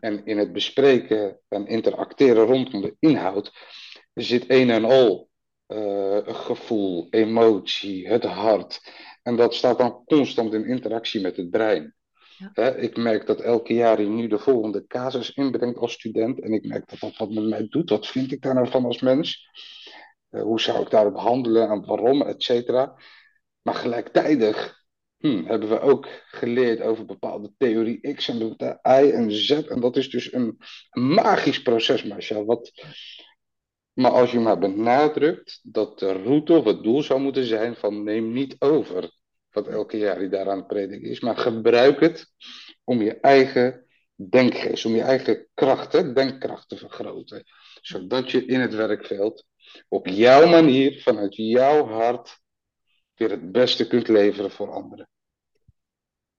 [0.00, 3.52] En in het bespreken en interacteren rondom de inhoud
[4.14, 5.28] zit een en al
[5.68, 8.80] uh, gevoel, emotie, het hart.
[9.22, 11.94] En dat staat dan constant in interactie met het brein.
[12.54, 12.74] Ja.
[12.74, 16.40] ik merk dat elke jaar hij nu de volgende casus inbrengt als student.
[16.40, 17.90] En ik merk dat dat wat met mij doet.
[17.90, 19.48] Wat vind ik daar nou van als mens?
[20.30, 22.94] Uh, hoe zou ik daarop handelen en waarom, et cetera.
[23.62, 24.84] Maar gelijktijdig
[25.18, 29.50] hmm, hebben we ook geleerd over bepaalde theorie X en Y en Z.
[29.50, 30.58] En dat is dus een,
[30.90, 32.44] magisch proces, Marcel.
[32.44, 32.72] Wat,
[33.92, 38.02] maar als je maar benadrukt dat de route of het doel zou moeten zijn van
[38.04, 39.10] neem niet over
[39.50, 42.26] wat elke jaar die daaraan prediken is, maar gebruik het
[42.84, 47.44] om je eigen denkgeest, om je eigen krachten, denkkracht te vergroten.
[47.80, 49.44] Zodat je in het werkveld
[49.88, 52.40] op jouw manier, vanuit jouw hart,
[53.14, 55.08] weer het beste kunt leveren voor anderen.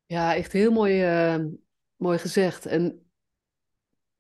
[0.06, 1.46] Ja, echt heel mooi, uh,
[1.96, 2.66] mooi gezegd.
[2.66, 3.04] En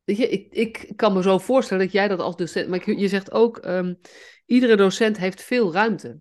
[0.03, 2.67] je, ik, ik kan me zo voorstellen dat jij dat als docent.
[2.67, 3.99] Maar je zegt ook, um,
[4.45, 6.19] iedere docent heeft veel ruimte.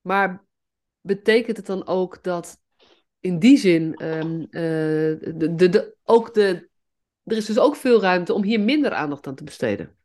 [0.00, 0.44] Maar
[1.00, 2.56] betekent het dan ook dat
[3.20, 6.68] in die zin um, uh, de, de, de, ook de.
[7.24, 9.96] Er is dus ook veel ruimte om hier minder aandacht aan te besteden.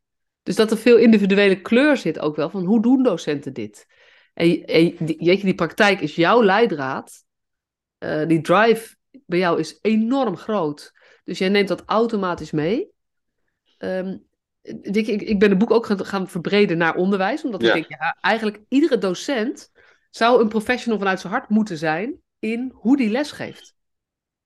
[0.44, 3.88] Dus dat er veel individuele kleur zit ook wel van hoe doen docenten dit?
[4.34, 7.24] En, en die, je, die praktijk is jouw leidraad.
[8.00, 10.93] Uh, die drive bij jou is enorm groot.
[11.24, 12.91] Dus jij neemt dat automatisch mee.
[13.78, 14.26] Um,
[14.62, 17.43] ik, ik, ik, ben het boek ook gaan, gaan verbreden naar onderwijs.
[17.43, 19.72] Omdat ik denk, ja, eigenlijk iedere docent
[20.10, 23.76] zou een professional vanuit zijn hart moeten zijn in hoe die les geeft.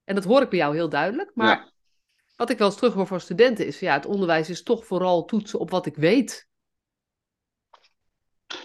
[0.04, 1.30] En dat hoor ik bij jou heel duidelijk.
[1.34, 1.72] Maar
[2.36, 5.24] wat ik wel eens terug hoor voor studenten is, ja, het onderwijs is toch vooral
[5.24, 6.47] toetsen op wat ik weet.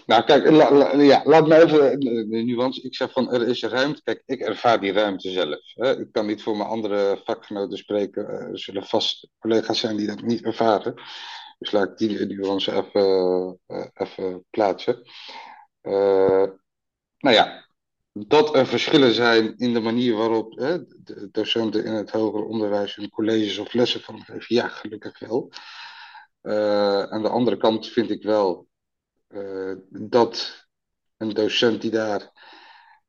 [0.06, 0.50] Nou, kijk,
[1.24, 2.82] laat me even de nuance.
[2.82, 4.02] Ik zeg van er is ruimte.
[4.02, 5.60] Kijk, ik ervaar die ruimte zelf.
[5.74, 6.00] Hè.
[6.00, 8.28] Ik kan niet voor mijn andere vakgenoten spreken.
[8.28, 10.94] Er zullen vast collega's zijn die dat niet ervaren.
[11.58, 15.02] Dus laat ik die nuance even, uh, even plaatsen.
[15.82, 16.44] Uh,
[17.18, 17.64] nou ja,
[18.12, 22.94] dat er verschillen zijn in de manier waarop hè, de docenten in het hoger onderwijs
[22.94, 24.54] hun colleges of lessen vormgeven.
[24.54, 25.52] Ja, gelukkig wel.
[26.42, 28.66] Uh, aan de andere kant vind ik wel
[29.88, 30.66] dat
[31.16, 32.32] een docent die daar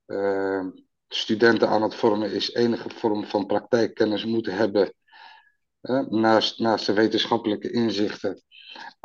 [0.05, 0.65] uh,
[1.07, 4.93] studenten aan het vormen is, enige vorm van praktijkkennis moet hebben.
[6.09, 8.41] naast, naast de wetenschappelijke inzichten.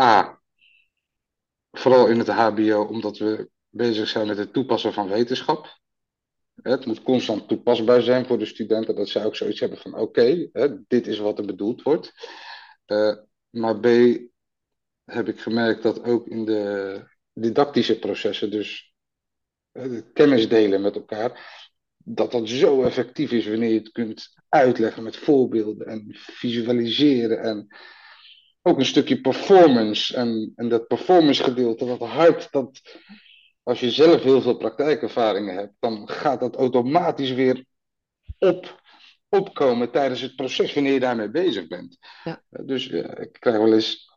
[0.03, 0.41] A.
[1.71, 5.79] Vooral in het HBO, omdat we bezig zijn met het toepassen van wetenschap.
[6.55, 10.49] Het moet constant toepasbaar zijn voor de studenten, dat zij ook zoiets hebben van oké,
[10.89, 12.13] dit is wat er bedoeld wordt.
[13.51, 13.87] Maar B,
[15.12, 18.94] heb ik gemerkt dat ook in de didactische processen, dus
[19.73, 21.61] het kennis delen met elkaar,
[21.96, 27.66] dat dat zo effectief is wanneer je het kunt uitleggen met voorbeelden en visualiseren en
[28.62, 32.81] ook een stukje performance en, en dat performance gedeelte, dat hard, dat
[33.62, 37.64] als je zelf heel veel praktijkervaringen hebt, dan gaat dat automatisch weer
[38.38, 38.83] op,
[39.29, 41.99] opkomen tijdens het proces wanneer je daarmee bezig bent.
[42.25, 42.42] Ja.
[42.49, 44.10] Dus ja, ik krijg wel eens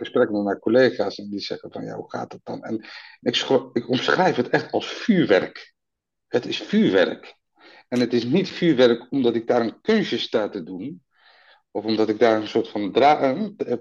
[0.00, 2.62] gesprekken met mijn collega's en die zeggen van ja, hoe gaat het dan?
[2.62, 2.84] En
[3.20, 3.36] ik,
[3.72, 5.74] ik omschrijf het echt als vuurwerk.
[6.28, 7.34] Het is vuurwerk.
[7.88, 11.04] En het is niet vuurwerk omdat ik daar een kunstje sta te doen,
[11.70, 13.34] of omdat ik daar een soort van dra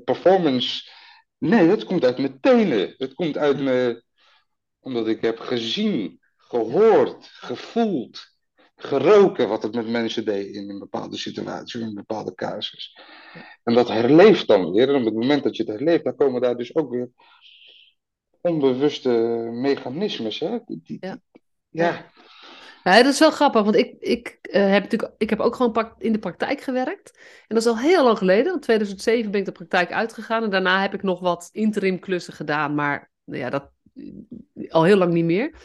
[0.03, 0.91] performance.
[1.38, 2.93] Nee, het komt uit mijn tenen.
[2.97, 4.03] Het komt uit mijn
[4.79, 8.38] omdat ik heb gezien, gehoord, gevoeld,
[8.81, 12.97] geroken wat het met mensen deed in een bepaalde situatie, in een bepaalde casus.
[13.63, 14.89] En dat herleeft dan weer.
[14.89, 17.09] En op het moment dat je het herleeft, dan komen daar dus ook weer
[18.41, 19.09] onbewuste
[19.51, 20.39] mechanismes.
[20.39, 20.57] Hè?
[20.65, 21.21] Die, ja.
[21.69, 22.11] ja.
[22.83, 25.93] Ja, dat is wel grappig, want ik, ik, uh, heb, natuurlijk, ik heb ook gewoon
[25.97, 27.17] in de praktijk gewerkt.
[27.17, 28.53] En dat is al heel lang geleden.
[28.53, 30.43] In 2007 ben ik de praktijk uitgegaan.
[30.43, 32.75] En daarna heb ik nog wat interim klussen gedaan.
[32.75, 33.71] Maar nou ja, dat
[34.69, 35.55] al heel lang niet meer.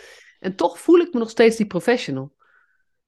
[0.40, 2.33] En toch voel ik me nog steeds die professional.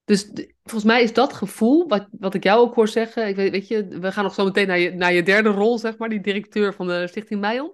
[0.06, 0.30] Dus
[0.62, 3.28] volgens mij is dat gevoel, wat, wat ik jou ook hoor zeggen.
[3.28, 5.78] Ik weet, weet je, we gaan nog zo meteen naar je, naar je derde rol,
[5.78, 7.72] zeg maar, die directeur van de Stichting Meijon.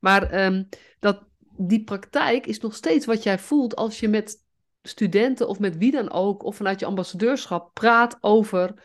[0.00, 1.24] Maar um, dat,
[1.56, 4.44] die praktijk is nog steeds wat jij voelt als je met
[4.82, 8.82] studenten of met wie dan ook, of vanuit je ambassadeurschap, praat over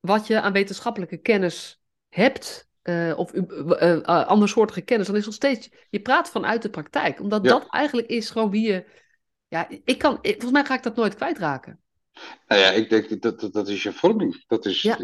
[0.00, 2.68] wat je aan wetenschappelijke kennis hebt.
[2.82, 7.20] Uh, of uh, andersoortige kennis, dan is nog steeds, je praat vanuit de praktijk.
[7.20, 8.84] Omdat dat eigenlijk is gewoon wie je,
[9.48, 11.82] ja, ik kan, volgens mij ga ik dat nooit kwijtraken.
[12.46, 14.44] Nou ja, ik denk dat dat, dat is je vorming.
[14.46, 14.96] Dat is, ja.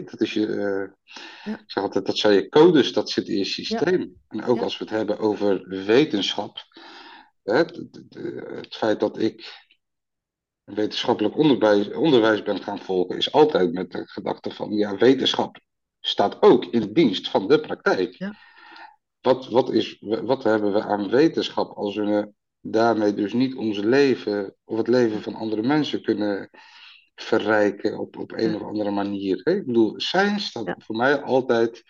[0.00, 1.12] dat is je, uh,
[1.44, 1.62] ja.
[1.66, 4.22] zeg altijd, dat zijn je codes, dat zit in je systeem.
[4.28, 6.58] En ook als we het hebben over wetenschap,
[7.42, 9.62] hè, het feit dat ik
[10.64, 15.60] wetenschappelijk onderwijs, onderwijs ben gaan volgen, is altijd met de gedachte van, ja, wetenschap
[16.00, 18.14] staat ook in dienst van de praktijk.
[18.14, 18.34] Ja.
[19.20, 24.54] Wat, wat, is, wat hebben we aan wetenschap als we daarmee dus niet ons leven
[24.64, 26.50] of het leven van andere mensen kunnen
[27.14, 29.40] verrijken op, op een of andere manier.
[29.44, 29.54] Hè?
[29.54, 31.82] Ik bedoel, science staat voor mij altijd,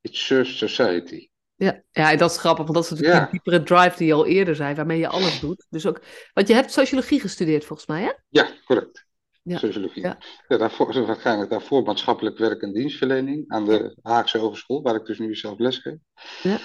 [0.00, 1.28] it serves society.
[1.54, 3.30] Ja, ja, dat is grappig, want dat is natuurlijk ja.
[3.30, 5.66] die diepere drive die je al eerder zei, waarmee je alles doet.
[5.70, 6.02] Dus ook,
[6.32, 8.12] want je hebt sociologie gestudeerd volgens mij, hè?
[8.28, 9.06] Ja, correct.
[9.42, 9.58] Ja.
[9.58, 10.02] Sociologie.
[10.02, 10.18] Ja.
[10.48, 15.18] Ja, daarvoor, waarschijnlijk daarvoor maatschappelijk werk en dienstverlening aan de Haagse Hogeschool, waar ik dus
[15.18, 15.98] nu zelf les geef.
[16.42, 16.58] Ja.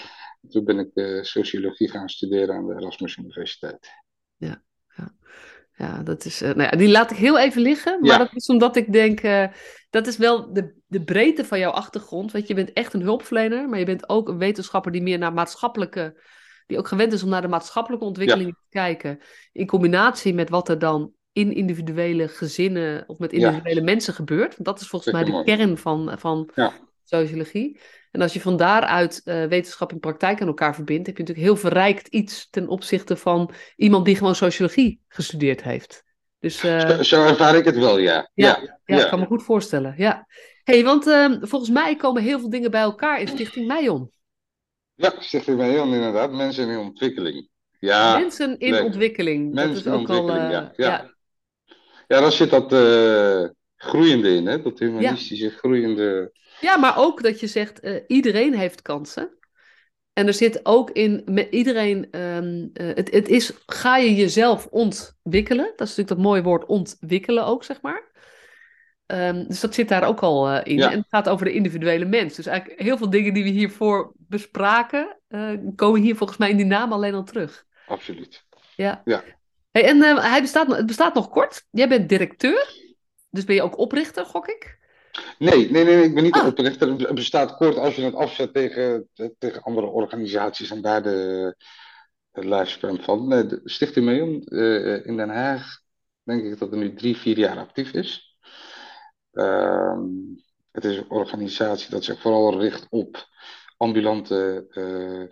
[0.49, 3.89] Toen ben ik uh, sociologie gaan studeren aan de Erasmus Universiteit.
[4.38, 4.63] Ja,
[4.95, 5.13] ja.
[5.75, 8.47] ja dat is, uh, nou ja, die laat ik heel even liggen, maar dat is
[8.47, 9.47] omdat ik denk, uh,
[9.89, 12.32] dat is wel de, de breedte van jouw achtergrond.
[12.32, 15.34] Weet je, bent echt een hulpverlener, maar je bent ook een wetenschapper die meer naar
[15.34, 16.21] maatschappelijke,
[16.67, 19.19] die ook gewend is om naar de maatschappelijke ontwikkelingen te kijken.
[19.51, 23.86] In combinatie met wat er dan in individuele gezinnen of met individuele ja.
[23.86, 24.51] mensen gebeurt.
[24.56, 25.43] Want dat is volgens mij de mooi.
[25.43, 26.73] kern van, van ja.
[27.19, 27.80] Sociologie.
[28.12, 31.47] En als je van daaruit uh, wetenschap en praktijk aan elkaar verbindt, heb je natuurlijk
[31.47, 36.04] heel verrijkt iets ten opzichte van iemand die gewoon sociologie gestudeerd heeft.
[36.39, 38.30] Dus, uh, zo, zo, ervaar ik het wel, ja.
[38.34, 39.93] Ja, ja, ja, ik kan me goed voorstellen.
[39.97, 40.28] Ja.
[40.63, 44.12] hey, want uh, volgens mij komen heel veel dingen bij elkaar in Stichting Meijon.
[44.95, 46.32] Ja, Stichting Meijon inderdaad.
[46.32, 47.50] Mensen in ontwikkeling.
[47.80, 49.54] Ja, Mensen in ontwikkeling.
[49.54, 50.50] Mensen dat is ook al, ja.
[50.50, 50.71] Ja.
[50.76, 51.13] ja.
[52.08, 52.71] ja, daar zit dat
[53.76, 54.62] groeiende in, hè?
[54.62, 59.38] dat humanistische groeiende ja, maar ook dat je zegt, uh, iedereen heeft kansen.
[60.13, 64.67] En er zit ook in, met iedereen, um, uh, het, het is, ga je jezelf
[64.67, 65.65] ontwikkelen.
[65.65, 68.10] Dat is natuurlijk dat mooie woord ontwikkelen ook, zeg maar.
[69.08, 70.78] Um, dus dat zit daar ook al uh, in.
[70.78, 70.91] Ja.
[70.91, 72.36] En het gaat over de individuele mens.
[72.36, 75.17] Dus eigenlijk heel veel dingen die we hiervoor bespraken,
[75.76, 77.65] komen hier volgens mij in die naam alleen al terug.
[77.88, 78.45] Absoluut.
[78.76, 79.02] Ja.
[79.06, 79.24] ja.
[79.71, 81.65] Hey, en hij bestaat, het bestaat nog kort.
[81.71, 82.80] Jij bent directeur.
[83.30, 84.80] Dus ben je ook oprichter, gok ik?
[85.38, 86.47] Nee, nee, nee, ik ben niet ah.
[86.47, 86.89] oprichter.
[86.89, 91.56] Het bestaat kort als je het afzet tegen, tegen andere organisaties en daar de,
[92.32, 93.30] de van.
[93.30, 95.80] De Stichting Miljoen uh, in Den Haag,
[96.24, 98.38] denk ik dat er nu drie, vier jaar actief is.
[99.34, 100.00] Uh,
[100.71, 103.28] het is een organisatie dat zich vooral richt op
[103.78, 105.30] ambulante uh,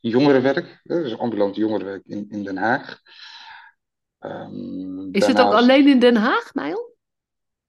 [0.00, 0.80] jongerenwerk.
[0.82, 3.00] Dus ambulant jongerenwerk in, in Den Haag.
[4.20, 6.93] Um, is het ook alleen in Den Haag, Nijl?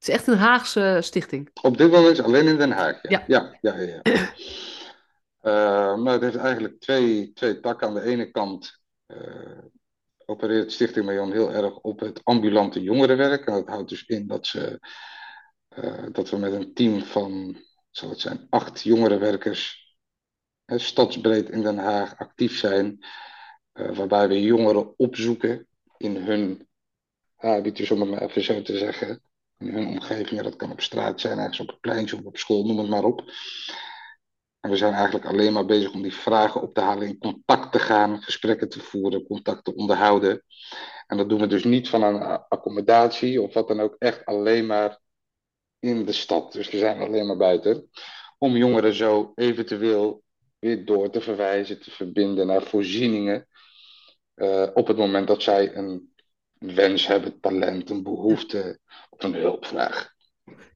[0.06, 1.50] Het is echt een Haagse stichting.
[1.62, 3.00] Op dit moment alleen in Den Haag.
[3.02, 3.76] Ja, ja, ja.
[3.76, 4.34] ja, ja.
[5.42, 7.88] uh, maar het heeft eigenlijk twee, twee takken.
[7.88, 9.58] Aan de ene kant uh,
[10.26, 13.46] opereert Stichting Mayon heel erg op het ambulante jongerenwerk.
[13.46, 14.80] En dat houdt dus in dat, ze,
[15.78, 17.58] uh, dat we met een team van,
[17.92, 19.96] zal het zijn, acht jongerenwerkers
[20.66, 23.06] stadsbreed in Den Haag actief zijn.
[23.72, 26.68] waarbij we jongeren opzoeken in hun
[27.36, 29.22] habitus, om het maar even zo te zeggen
[29.58, 30.42] in hun omgeving.
[30.42, 33.04] Dat kan op straat zijn, ergens op het pleintje of op school, noem het maar
[33.04, 33.24] op.
[34.60, 37.72] En we zijn eigenlijk alleen maar bezig om die vragen op te halen, in contact
[37.72, 40.44] te gaan, gesprekken te voeren, contact te onderhouden.
[41.08, 44.66] En dat doen we dus niet van een accommodatie of wat dan ook, echt alleen
[44.66, 45.00] maar
[45.80, 46.52] in de stad.
[46.52, 47.90] Dus we zijn alleen maar buiten.
[48.38, 50.24] Om jongeren zo eventueel
[50.60, 53.48] weer door te verwijzen, te verbinden naar voorzieningen.
[54.36, 56.14] Uh, op het moment dat zij een
[56.58, 58.80] wens hebben, talent, een behoefte
[59.10, 60.14] of een hulpvraag.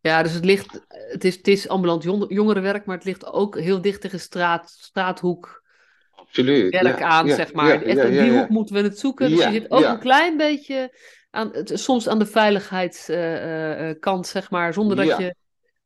[0.01, 3.81] Ja, dus het ligt, het is, het is ambulant jongerenwerk, maar het ligt ook heel
[3.81, 5.63] dicht tegen straat, straathoek.
[6.11, 6.81] Absoluut.
[6.81, 7.81] werk aan, zeg maar.
[7.81, 9.29] Echt in die hoek moeten we het zoeken.
[9.29, 10.97] Dus je zit ook een klein beetje
[11.29, 15.35] aan, soms aan de veiligheidskant, zeg maar, zonder dat je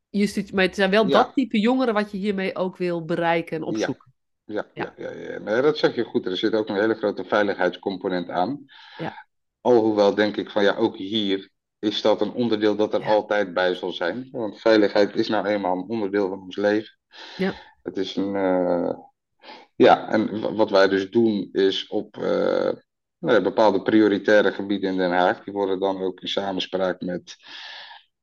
[0.10, 0.56] justitie.
[0.56, 4.14] Maar het zijn wel dat type jongeren wat je hiermee ook wil bereiken en opzoeken.
[4.46, 4.94] Ja, ja.
[4.98, 5.62] Ja, ja, ja.
[5.62, 6.26] dat zeg je goed.
[6.26, 8.66] Er zit ook een hele grote veiligheidscomponent aan.
[8.98, 9.26] Ja.
[9.64, 11.50] Alhoewel denk ik van ja, ook hier
[11.80, 14.30] is dat een onderdeel dat er altijd bij zal zijn.
[14.32, 16.98] Want veiligheid is nou eenmaal een onderdeel van ons leven.
[17.38, 17.54] Ja.
[17.84, 18.36] Het is een.
[18.36, 18.94] Uh,
[19.76, 22.72] ja, en wat wij dus doen is op uh,
[23.20, 25.44] nou, bepaalde prioritaire gebieden in Den Haag.
[25.44, 27.36] Die worden dan ook in samenspraak met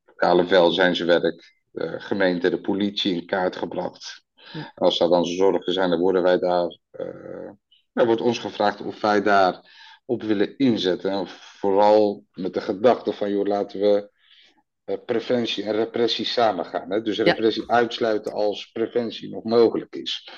[0.04, 4.24] lokale welzijnswerk, de gemeente, de politie in kaart gebracht.
[4.52, 4.72] Ja.
[4.74, 6.78] Als dat dan zorgen zijn, dan worden wij daar.
[6.92, 7.50] Uh,
[7.92, 9.79] dan wordt ons gevraagd of wij daar
[10.10, 11.10] op willen inzetten.
[11.10, 14.10] En vooral met de gedachte van, joh, laten we
[14.84, 16.90] uh, preventie en repressie samengaan.
[16.90, 17.02] Hè?
[17.02, 20.28] Dus repressie uitsluiten als preventie nog mogelijk is.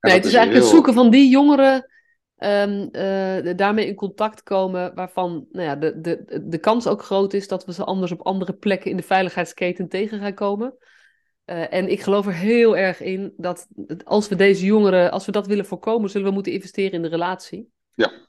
[0.00, 1.90] nee, het is, eigenlijk het zoeken van die jongeren.
[2.38, 7.32] Um, uh, daarmee in contact komen, waarvan nou ja, de, de, de kans ook groot
[7.32, 10.76] is dat we ze anders op andere plekken in de veiligheidsketen tegen gaan komen.
[11.46, 13.68] Uh, en ik geloof er heel erg in dat
[14.04, 17.08] als we deze jongeren, als we dat willen voorkomen, zullen we moeten investeren in de
[17.08, 17.70] relatie.
[17.94, 18.27] Ja.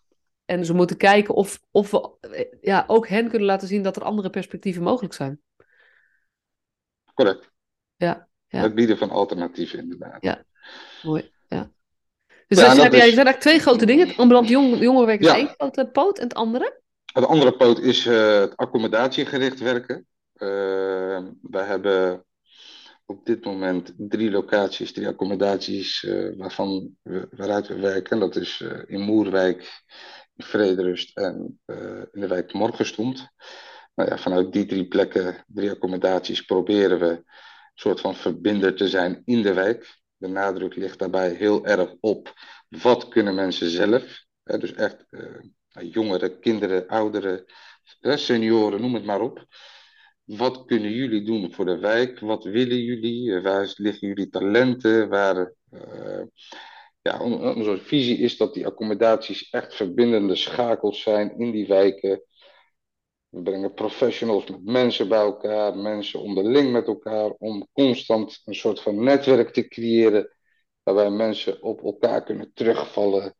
[0.50, 4.04] En ze moeten kijken of, of we ja, ook hen kunnen laten zien dat er
[4.04, 5.41] andere perspectieven mogelijk zijn.
[7.14, 7.52] Correct.
[7.95, 8.28] Ja.
[8.47, 8.62] ja.
[8.62, 10.24] Het bieden van alternatieven, inderdaad.
[10.24, 10.43] Ja,
[11.04, 11.32] mooi.
[11.47, 11.72] Ja.
[12.47, 14.08] Dus ja, heb jij, zijn eigenlijk twee grote dingen.
[14.08, 16.82] Het ambulant jong, jongerenwerk is één grote poot en het andere?
[17.14, 20.08] Het andere poot is uh, het accommodatiegericht werken.
[20.36, 22.26] Uh, wij hebben
[23.06, 28.20] op dit moment drie locaties, drie accommodaties uh, waarvan we, waaruit we werken.
[28.20, 29.84] Dat is in Moerwijk,
[30.44, 33.28] Vrederust en uh, in de wijk Morgenstond.
[33.96, 37.26] Nou ja, vanuit die drie plekken, drie accommodaties, proberen we een
[37.74, 39.98] soort van verbinder te zijn in de wijk.
[40.18, 42.34] De nadruk ligt daarbij heel erg op
[42.70, 44.24] wat kunnen mensen zelf.
[44.44, 47.46] Hè, dus echt uh, jongeren, kinderen, ouderen,
[48.02, 49.46] senioren, noem het maar op.
[50.24, 52.20] Wat kunnen jullie doen voor de wijk?
[52.20, 53.42] Wat willen jullie?
[53.42, 55.10] Waar liggen jullie talenten?
[55.10, 56.22] Waar, uh,
[57.02, 62.24] ja, onze visie is dat die accommodaties echt verbindende schakels zijn in die wijken.
[63.30, 68.82] We brengen professionals met mensen bij elkaar, mensen onderling met elkaar, om constant een soort
[68.82, 70.34] van netwerk te creëren
[70.84, 73.36] waarbij mensen op elkaar kunnen terugvallen.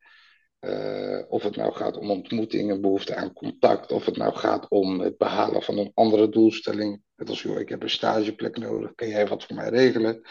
[0.60, 5.00] Uh, of het nou gaat om ontmoetingen, behoefte aan contact, of het nou gaat om
[5.00, 7.02] het behalen van een andere doelstelling.
[7.16, 10.22] Net als, joh, ik heb een stageplek nodig, kan jij wat voor mij regelen?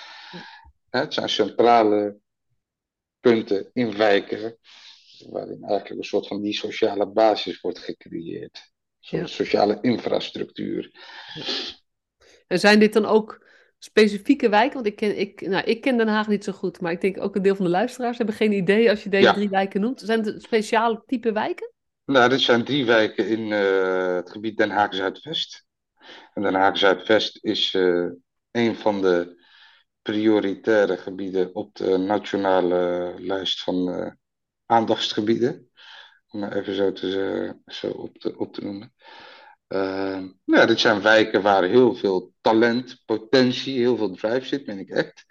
[0.90, 2.18] Het zijn centrale
[3.20, 4.58] punten in wijken,
[5.30, 8.72] waarin eigenlijk een soort van die sociale basis wordt gecreëerd.
[9.24, 10.92] Sociale infrastructuur.
[12.48, 13.48] En zijn dit dan ook
[13.80, 14.74] specifieke wijken?
[14.74, 17.22] Want ik ken, ik, nou, ik ken Den Haag niet zo goed, maar ik denk
[17.22, 20.02] ook een deel van de luisteraars hebben geen idee als je deze drie wijken noemt.
[20.02, 21.72] Zijn het speciale type wijken?
[22.06, 25.66] Nou, dit zijn drie wijken in uh, het gebied Den Haag Zuidwest.
[26.34, 28.12] En Den Haag Zuidwest is uh,
[28.52, 29.39] een van de
[30.02, 34.12] prioritaire gebieden op de nationale lijst van uh,
[34.66, 35.70] aandachtsgebieden.
[36.30, 38.94] Om maar even zo, te, zo op, te, op te noemen.
[39.68, 44.80] Uh, nou, dit zijn wijken waar heel veel talent, potentie, heel veel drive zit, ben
[44.80, 45.26] ik echt.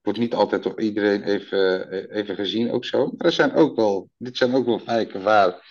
[0.00, 3.06] Wordt niet altijd door iedereen even, even gezien, ook zo.
[3.06, 5.66] Maar er zijn ook wel, dit zijn ook wel wijken waar,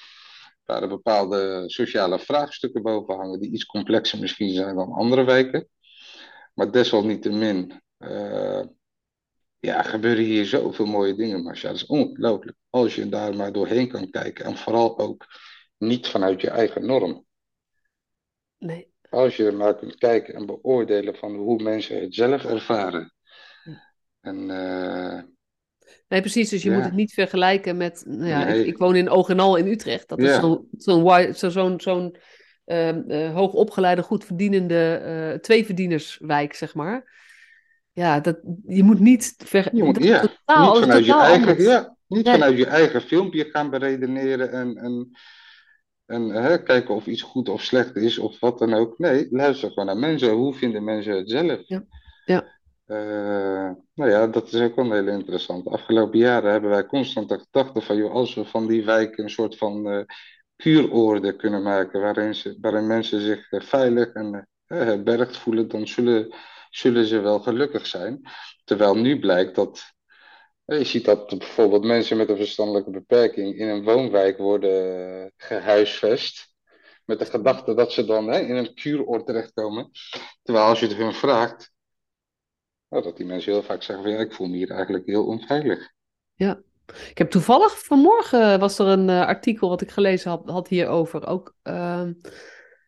[0.65, 5.67] waar bepaalde sociale vraagstukken boven hangen, die iets complexer misschien zijn dan andere wijken.
[6.53, 8.61] Maar desalniettemin uh,
[9.59, 11.69] ja, gebeuren hier zoveel mooie dingen, Marcia.
[11.69, 12.57] Dat is ongelooflijk.
[12.69, 14.45] Als je daar maar doorheen kan kijken.
[14.45, 15.25] En vooral ook
[15.77, 17.25] niet vanuit je eigen norm.
[18.57, 18.93] Nee.
[19.09, 23.13] Als je er maar kunt kijken en beoordelen van hoe mensen het zelf ervaren.
[24.21, 25.21] En, uh,
[26.07, 26.49] nee, precies.
[26.49, 28.03] Dus je moet het niet vergelijken met...
[28.05, 30.09] Nou ja, ik, ik, woon in Ogenal in Utrecht.
[30.09, 32.17] Dat is zo'n zo'n zo'n zo'n
[32.65, 35.01] uh, hoogopgeleide, goed verdienende
[35.33, 37.13] uh, tweeverdienerswijk, zeg maar
[37.95, 41.95] ja, dat, je moet niet ver, je moet, ja, totaal, niet vanuit je eigen, ja,
[42.07, 45.11] niet vanuit je eigen filmpje gaan beredeneren en, en,
[46.05, 48.99] en hè, kijken of iets goed of slecht is of wat dan ook.
[48.99, 50.31] Nee, luister gewoon naar mensen.
[50.31, 51.59] Hoe vinden mensen het zelf?
[51.65, 51.83] Ja.
[52.25, 52.53] ja.
[52.87, 55.63] Uh, nou ja, dat is ook wel hele interessant.
[55.63, 59.23] De afgelopen jaren hebben wij constant de gedachte van, joh, als we van die wijken
[59.23, 60.05] een soort van
[60.57, 66.33] uh, kunnen maken, waarin, ze, waarin mensen zich uh, veilig en herbergd voelen, dan zullen
[66.75, 68.21] zullen ze wel gelukkig zijn.
[68.63, 69.93] Terwijl nu blijkt dat.
[70.65, 76.53] Je ziet dat bijvoorbeeld mensen met een verstandelijke beperking in een woonwijk worden gehuisvest.
[77.05, 79.89] Met de gedachte dat ze dan hè, in een kuuroord terechtkomen.
[80.43, 81.71] Terwijl als je het hun vraagt,
[82.89, 85.25] nou, dat die mensen heel vaak zeggen van ja, ik voel me hier eigenlijk heel
[85.25, 85.91] onveilig.
[86.33, 86.61] Ja,
[87.09, 91.27] Ik heb toevallig vanmorgen was er een uh, artikel wat ik gelezen had, had hierover.
[91.27, 92.09] Ook, uh,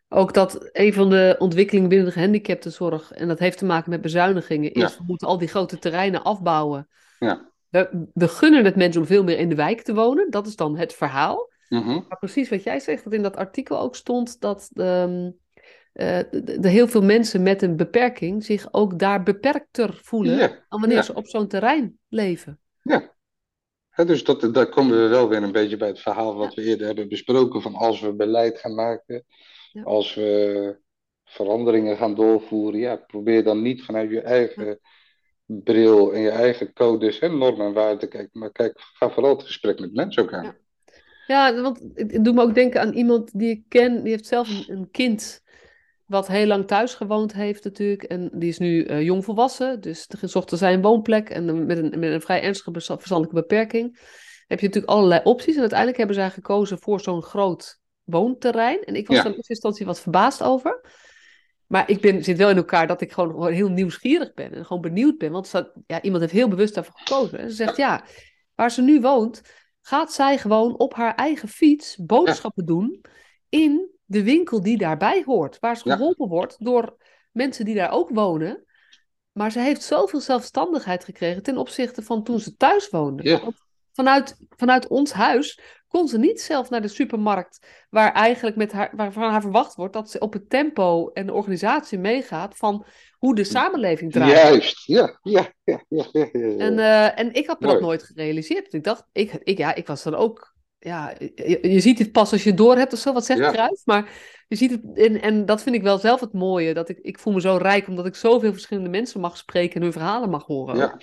[0.09, 4.01] ook dat een van de ontwikkelingen binnen de gehandicaptenzorg, en dat heeft te maken met
[4.01, 4.97] bezuinigingen, is ja.
[4.97, 6.87] we moeten al die grote terreinen afbouwen.
[7.19, 7.51] Ja.
[7.69, 10.29] We, we, gunnen het mensen om veel meer in de wijk te wonen.
[10.29, 11.49] Dat is dan het verhaal.
[11.69, 12.05] Mm -hmm.
[12.07, 15.37] Maar precies wat jij zegt, dat in dat artikel ook stond dat um,
[15.93, 20.47] uh, de, de heel veel mensen met een beperking zich ook daar beperkter voelen Ja,
[20.69, 22.59] dan wanneer ze op zo'n terrein leven.
[22.81, 23.15] Ja.
[24.05, 26.85] Dus dat, daar komen we wel weer een beetje bij het verhaal wat we eerder
[26.85, 27.61] hebben besproken.
[27.61, 29.25] Van als we beleid gaan maken,
[29.71, 29.83] Ja.
[29.83, 30.79] als we
[31.23, 34.79] veranderingen gaan doorvoeren, ja, probeer dan niet vanuit je eigen
[35.45, 38.39] bril en je eigen codes en normen en waarden te kijken.
[38.39, 40.43] Maar kijk, ga vooral het gesprek met mensen ook aan.
[40.43, 40.55] Ja.
[41.27, 44.67] Ja, want het doet me ook denken aan iemand die ik ken, die heeft zelf
[44.67, 45.41] een, kind
[46.05, 48.03] wat heel lang thuis gewoond heeft natuurlijk.
[48.03, 51.77] En die is nu eh, jong volwassen, dus er zochten zij een woonplek en met
[51.77, 53.99] een, met een vrij ernstige verstandelijke beperking.
[54.47, 58.83] Heb je natuurlijk allerlei opties en uiteindelijk hebben zij gekozen voor zo'n groot woonterrein.
[58.83, 59.21] En ik was Ja.
[59.23, 60.81] er in eerste instantie wat verbaasd over.
[61.67, 64.81] Maar ik ben, zit wel in elkaar dat ik gewoon, heel nieuwsgierig ben en gewoon
[64.81, 65.31] benieuwd ben.
[65.31, 67.39] Want ze- ja, iemand heeft heel bewust daarvoor gekozen.
[67.39, 68.03] En ze zegt ja,
[68.55, 69.41] waar ze nu woont,
[69.81, 73.01] gaat zij gewoon op haar eigen fiets boodschappen doen
[73.49, 75.59] in de winkel die daarbij hoort.
[75.59, 75.95] Waar ze Ja.
[75.95, 76.97] geholpen wordt door
[77.31, 78.65] mensen die daar ook wonen.
[79.31, 83.23] Maar ze heeft zoveel zelfstandigheid gekregen ten opzichte van toen ze thuis woonde.
[83.23, 83.41] Ja.
[83.93, 88.91] Vanuit, vanuit ons huis kon ze niet zelf naar de supermarkt, waar eigenlijk met haar,
[88.95, 92.85] waarvan haar verwacht wordt dat ze op het tempo en de organisatie meegaat van
[93.17, 94.31] hoe de samenleving draait.
[94.31, 96.27] Juist, ja, ja, ja, ja, ja.
[96.57, 98.73] En, eh, en ik had me dat nooit gerealiseerd.
[98.73, 100.55] Ik dacht, ik, ik, ja, ik was dan ook.
[100.79, 103.51] Ja, je, je ziet het pas als je door hebt of zo, wat zegt Ja.
[103.51, 103.85] Cruijff.
[103.85, 104.09] Maar
[104.47, 106.73] je ziet het, en, en dat vind ik wel zelf het mooie.
[106.73, 109.81] Dat ik, ik voel me zo rijk omdat ik zoveel verschillende mensen mag spreken en
[109.81, 110.77] hun verhalen mag horen.
[110.77, 110.97] Ja,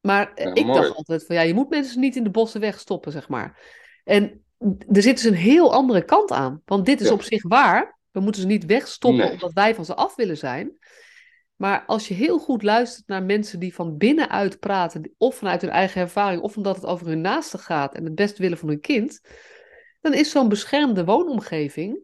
[0.00, 0.80] Maar eh, Ja, ik mooi.
[0.80, 3.76] dacht altijd van ja, je moet mensen niet in de bossen wegstoppen, zeg maar.
[4.08, 4.44] En
[4.92, 6.62] er zit dus een heel andere kant aan.
[6.64, 7.12] Want dit is Ja.
[7.12, 7.98] op zich waar.
[8.10, 9.32] We moeten ze niet wegstoppen Nee.
[9.32, 10.76] omdat wij van ze af willen zijn.
[11.56, 15.70] Maar als je heel goed luistert naar mensen die van binnenuit praten, of vanuit hun
[15.70, 18.80] eigen ervaring, of omdat het over hun naasten gaat en het best willen van hun
[18.80, 19.20] kind,
[20.00, 21.98] dan is zo'n beschermde woonomgeving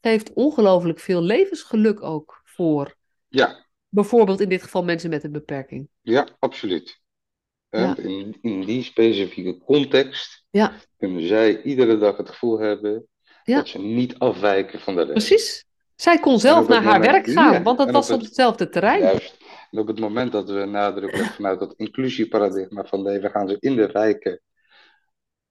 [0.00, 2.94] geeft ongelooflijk veel levensgeluk ook voor
[3.28, 5.88] ja, bijvoorbeeld in dit geval mensen met een beperking.
[6.00, 7.02] ja, absoluut.
[7.78, 7.96] Ja.
[7.96, 10.72] In, in die specifieke context Ja.
[10.98, 13.06] kunnen zij iedere dag het gevoel hebben
[13.44, 13.56] Ja.
[13.56, 15.12] dat ze niet afwijken van de rest.
[15.12, 15.64] Precies.
[15.96, 18.68] Zij kon zelf naar haar moment- werk gaan, want dat was op op het- hetzelfde
[18.68, 19.00] terrein.
[19.02, 19.36] Juist.
[19.70, 23.48] En op het moment dat we nadruk leggen vanuit dat inclusieparadigma van nee, we gaan
[23.48, 24.40] ze in de wijken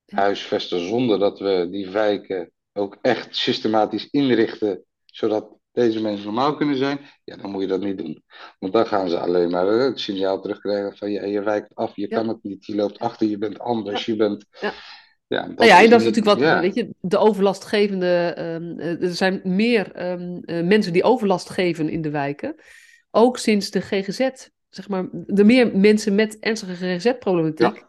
[0.06, 6.78] huisvesten zonder dat we die wijken ook echt systematisch inrichten, zodat deze mensen normaal kunnen
[6.78, 8.24] zijn, ja, dan moet je dat niet doen.
[8.60, 11.96] Want dan gaan ze alleen maar eh, het signaal terugkrijgen van ja, je wijkt af,
[11.96, 12.18] je Ja.
[12.18, 14.46] kan het niet, je loopt achter, je bent anders, je bent...
[14.62, 14.74] Ja.
[15.28, 16.62] Ja, dat Nou ja, en dat is niet- natuurlijk wat, ja.
[16.62, 21.90] weet je, de overlastgevende, ehm, eh, er zijn meer ehm, eh, mensen die overlast geven
[21.90, 22.56] in de wijken.
[23.12, 24.30] Ook sinds de GGZ,
[24.70, 27.86] zeg maar, de meer mensen met ernstige GGZ-problematiek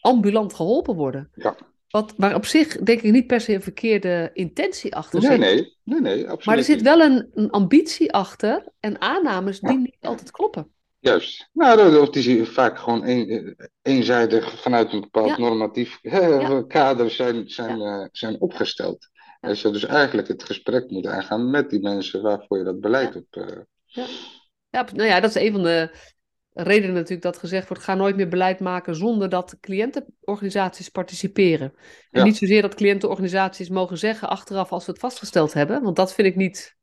[0.00, 1.30] ambulant geholpen worden.
[1.34, 1.56] Ja.
[1.92, 5.38] Wat, waar op zich denk ik niet per se een verkeerde intentie achter Nee, zit.
[5.40, 9.70] nee, nee, nee, absoluut Maar er zit wel een, een ambitie achter en aannames die
[9.72, 9.78] Ja.
[9.78, 10.72] niet altijd kloppen.
[10.98, 11.48] Juist.
[11.52, 15.38] Nou, dat- of die vaak gewoon een, eh, eenzijdig vanuit een bepaald Ja.
[15.38, 16.62] normatief Ja.
[16.68, 19.08] kader zijn, zijn, eh, zijn opgesteld.
[19.40, 23.16] En je dus eigenlijk het gesprek moet aangaan met die mensen waarvoor je dat beleid
[23.16, 23.26] op.
[23.30, 23.58] eh,
[24.70, 25.90] Ja, nou ja, dat is een van de
[26.54, 31.72] redenen natuurlijk dat gezegd wordt, ga nooit meer beleid maken zonder dat cliëntenorganisaties participeren.
[32.10, 32.24] En Ja.
[32.24, 36.28] niet zozeer dat cliëntenorganisaties mogen zeggen achteraf als we het vastgesteld hebben, want dat vind
[36.28, 36.76] ik niet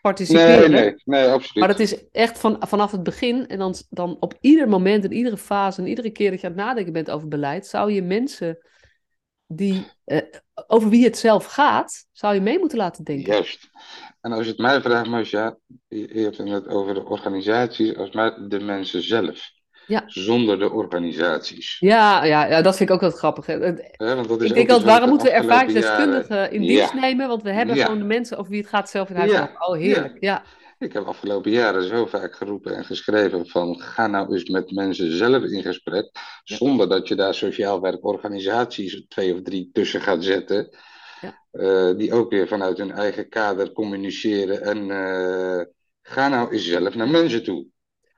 [0.00, 0.70] participeren.
[0.70, 1.54] Nee, nee, nee, absoluut.
[1.54, 5.12] Maar dat is echt van, vanaf het begin en dan, dan op ieder moment, in
[5.12, 8.02] iedere fase en iedere keer dat je aan het nadenken bent over beleid, zou je
[8.02, 8.58] mensen
[9.48, 10.22] die, eh,
[10.66, 13.32] over wie het zelf gaat, zou je mee moeten laten denken.
[13.32, 13.68] Juist.
[14.20, 15.56] En als je het mij vraagt, Marcia,
[15.88, 19.56] je, je hebt het net over de organisaties, als mij de mensen zelf.
[19.86, 20.02] Ja.
[20.06, 21.76] Zonder de organisaties.
[21.78, 23.46] Ja, ja, ja, dat vind ik ook wel grappig.
[23.46, 23.58] hè.
[23.58, 27.00] Want dat is Ik denk altijd, waarom moeten we ervaringsdeskundigen in dienst Ja.
[27.00, 27.28] nemen?
[27.28, 29.32] Want we hebben gewoon de mensen over wie het gaat zelf in huis.
[29.58, 30.16] Oh, heerlijk.
[30.20, 30.42] Ja.
[30.78, 35.16] Ik heb afgelopen jaren zo vaak geroepen en geschreven van ga nou eens met mensen
[35.16, 36.56] zelf in gesprek, Ja.
[36.56, 40.76] zonder dat je daar sociaal werkorganisaties twee of drie tussen gaat zetten,
[41.20, 41.42] Ja.
[41.50, 45.64] eh, die ook weer vanuit hun eigen kader communiceren en eh,
[46.02, 47.66] ga nou eens zelf naar mensen toe.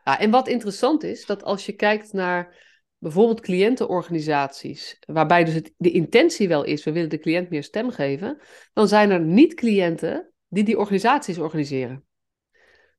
[0.05, 5.73] Ja, en wat interessant is, dat als je kijkt naar bijvoorbeeld cliëntenorganisaties, waarbij dus het,
[5.77, 8.39] de intentie wel is, we willen de cliënt meer stem geven,
[8.73, 12.05] dan zijn er niet cliënten die die organisaties organiseren.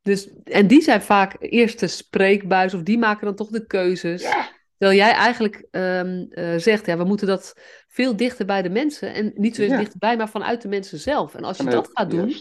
[0.02, 4.22] Dus, en die zijn vaak eerst de spreekbuis, of die maken dan toch de keuzes.
[4.22, 4.50] Ja,
[4.82, 7.56] Terwijl jij eigenlijk ehm, eh, zegt, ja, we moeten dat
[7.88, 9.14] veel dichter bij de mensen.
[9.14, 9.78] En niet zo ja.
[9.78, 11.36] dichterbij, maar vanuit de mensen zelf.
[11.36, 12.34] En als je dat gaat doen,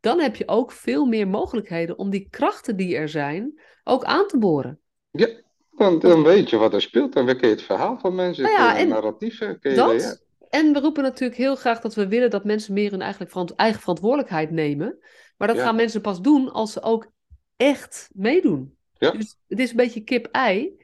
[0.00, 4.26] dan heb je ook veel meer mogelijkheden om die krachten die er zijn, ook aan
[4.26, 4.80] te boren.
[5.10, 5.28] Ja,
[5.70, 7.12] dan, dan weet je wat er speelt.
[7.12, 9.58] Dan ken je het verhaal van mensen, nou ja, en narratieven.
[9.58, 10.16] Ken je, dat, ja.
[10.48, 13.80] En we roepen natuurlijk heel graag dat we willen dat mensen meer hun eigenlijk eigen
[13.80, 14.98] verantwoordelijkheid nemen.
[15.38, 17.10] Maar dat gaan mensen pas doen als ze ook
[17.56, 18.76] echt meedoen.
[18.92, 19.10] Ja.
[19.10, 20.76] Dus het is een beetje kip-ei.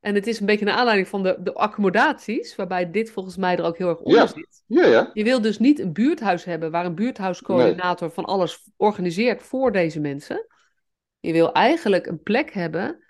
[0.00, 3.56] En het is een beetje naar aanleiding van de, de accommodaties, waarbij dit volgens mij
[3.56, 4.62] er ook heel erg onder zit.
[4.66, 5.10] Ja, ja.
[5.12, 10.00] Je wil dus niet een buurthuis hebben waar een buurthuiscoördinator van alles organiseert voor deze
[10.00, 10.46] mensen.
[11.20, 13.04] Je wil eigenlijk een plek hebben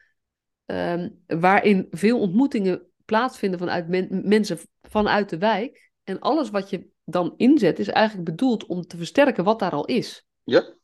[0.67, 3.89] um, waarin veel ontmoetingen plaatsvinden vanuit
[4.25, 5.91] mensen vanuit de wijk.
[6.05, 9.85] En alles wat je dan inzet is eigenlijk bedoeld om te versterken wat daar al
[9.85, 10.27] is.
[10.45, 10.77] Ja.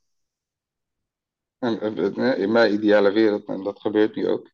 [1.58, 1.96] En,
[2.36, 4.50] in mijn ideale wereld, en dat gebeurt nu ook,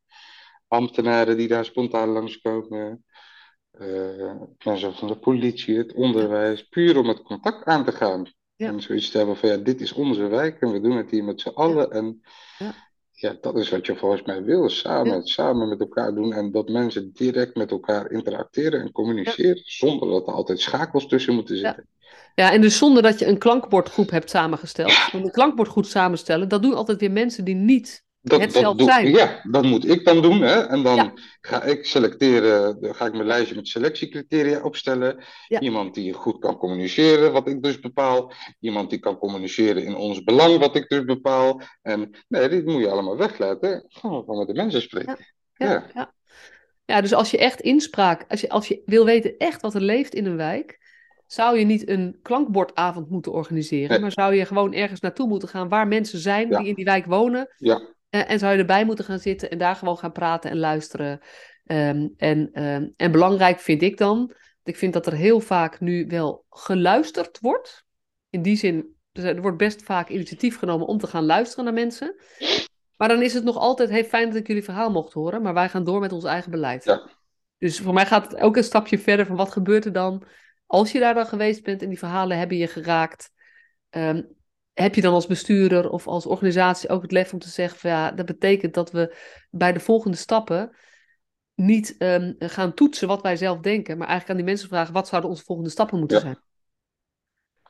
[0.69, 3.05] ambtenaren die daar spontaan langskomen,
[3.81, 4.33] uh,
[4.65, 8.33] mensen van de politie, het onderwijs, puur om het contact aan te gaan.
[8.57, 11.25] En zoiets te hebben van ja, dit is onze wijk en we doen het hier
[11.25, 11.91] met z'n allen.
[11.91, 12.21] En
[12.59, 12.75] ja.
[13.21, 13.37] Ja.
[13.41, 17.11] dat is wat je volgens mij wil, samen, samen met elkaar doen en dat mensen
[17.13, 21.87] direct met elkaar interacteren en communiceren, zonder dat er altijd schakels tussen moeten zitten.
[22.35, 25.09] Ja, en dus zonder dat je een klankbordgroep hebt samengesteld.
[25.13, 28.89] Want een klankbordgroep samenstellen, dat doen altijd weer mensen die niet dat, het zelf doe,
[28.89, 29.11] zijn.
[29.11, 30.41] Ja, dat moet ik dan doen.
[30.41, 30.61] Hè?
[30.61, 35.25] En dan ga ik selecteren, dan ga ik mijn lijstje met selectiecriteria opstellen.
[35.49, 38.33] Iemand die goed kan communiceren, wat ik dus bepaal.
[38.59, 41.63] Iemand die kan communiceren in ons belang, wat ik dus bepaal.
[41.83, 43.85] En nee, dit moet je allemaal weglaten.
[43.89, 45.17] Gewoon met de mensen spreken.
[45.55, 46.13] Ja, ja,
[46.87, 47.01] ja.
[47.01, 50.15] dus als je echt inspraak, als je, als je wil weten echt wat er leeft
[50.15, 50.79] in een wijk,
[51.27, 55.69] zou je niet een klankbordavond moeten organiseren, maar zou je gewoon ergens naartoe moeten gaan
[55.69, 57.55] waar mensen zijn die in die wijk wonen.
[57.57, 57.99] Ja.
[58.11, 61.21] Uh, en zou je erbij moeten gaan zitten en daar gewoon gaan praten en luisteren.
[61.65, 64.33] Um, en, um, en belangrijk vind ik dan,
[64.63, 67.85] ik vind dat er heel vaak nu wel geluisterd wordt.
[68.31, 72.15] In die zin, er wordt best vaak initiatief genomen om te gaan luisteren naar mensen.
[72.97, 75.55] Maar dan is het nog altijd, hey, fijn dat ik jullie verhaal mocht horen, maar
[75.55, 76.85] wij gaan door met ons eigen beleid.
[76.85, 77.09] Ja.
[77.59, 80.25] Dus voor mij gaat het ook een stapje verder van wat gebeurt er dan
[80.67, 83.31] als je daar dan geweest bent en die verhalen hebben je geraakt,
[83.91, 84.35] um,
[84.83, 87.91] heb je dan als bestuurder of als organisatie ook het lef om te zeggen van
[87.91, 89.17] ja, dat betekent dat we
[89.51, 90.77] bij de volgende stappen
[91.55, 95.09] niet um, gaan toetsen wat wij zelf denken, maar eigenlijk aan die mensen vragen wat
[95.09, 96.23] zouden onze volgende stappen moeten ja.
[96.23, 96.39] zijn.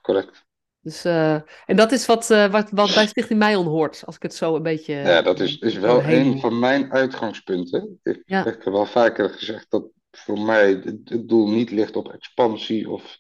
[0.01, 0.49] Correct.
[0.83, 1.35] Dus, uh,
[1.67, 4.57] en dat is wat, uh, wat, wat bij Stichting Meijon hoort, als ik het zo
[4.57, 4.95] een beetje...
[4.95, 8.01] Ja, dat is, is wel een van mijn uitgangspunten.
[8.03, 8.45] Ik ja.
[8.45, 13.19] heb wel vaker gezegd dat voor mij het, doel niet ligt op expansie of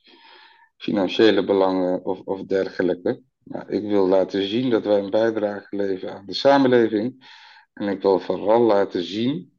[0.77, 3.23] financiële belangen of, of dergelijke.
[3.51, 7.35] Maar ik wil laten zien dat wij een bijdrage leveren aan de samenleving.
[7.73, 9.59] En ik wil vooral laten zien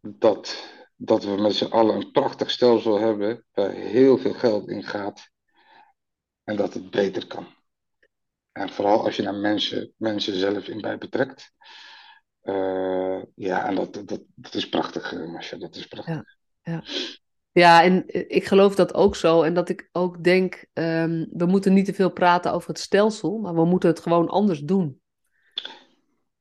[0.00, 4.82] dat, dat we met z'n allen een prachtig stelsel hebben waar heel veel geld in
[4.82, 5.30] gaat
[6.44, 7.46] en dat het beter kan.
[8.52, 11.52] En vooral als je naar mensen, mensen zelf in bij betrekt.
[12.42, 15.56] Uh, ja, en dat, dat, dat is prachtig, eh, Masha.
[15.56, 16.14] Dat is prachtig.
[16.14, 16.24] Ja,
[16.62, 16.82] ja.
[17.58, 19.42] Ja, en ik geloof dat ook zo.
[19.42, 23.38] En dat ik ook denk, um, we moeten niet te veel praten over het stelsel,
[23.38, 25.00] maar we moeten het gewoon anders doen.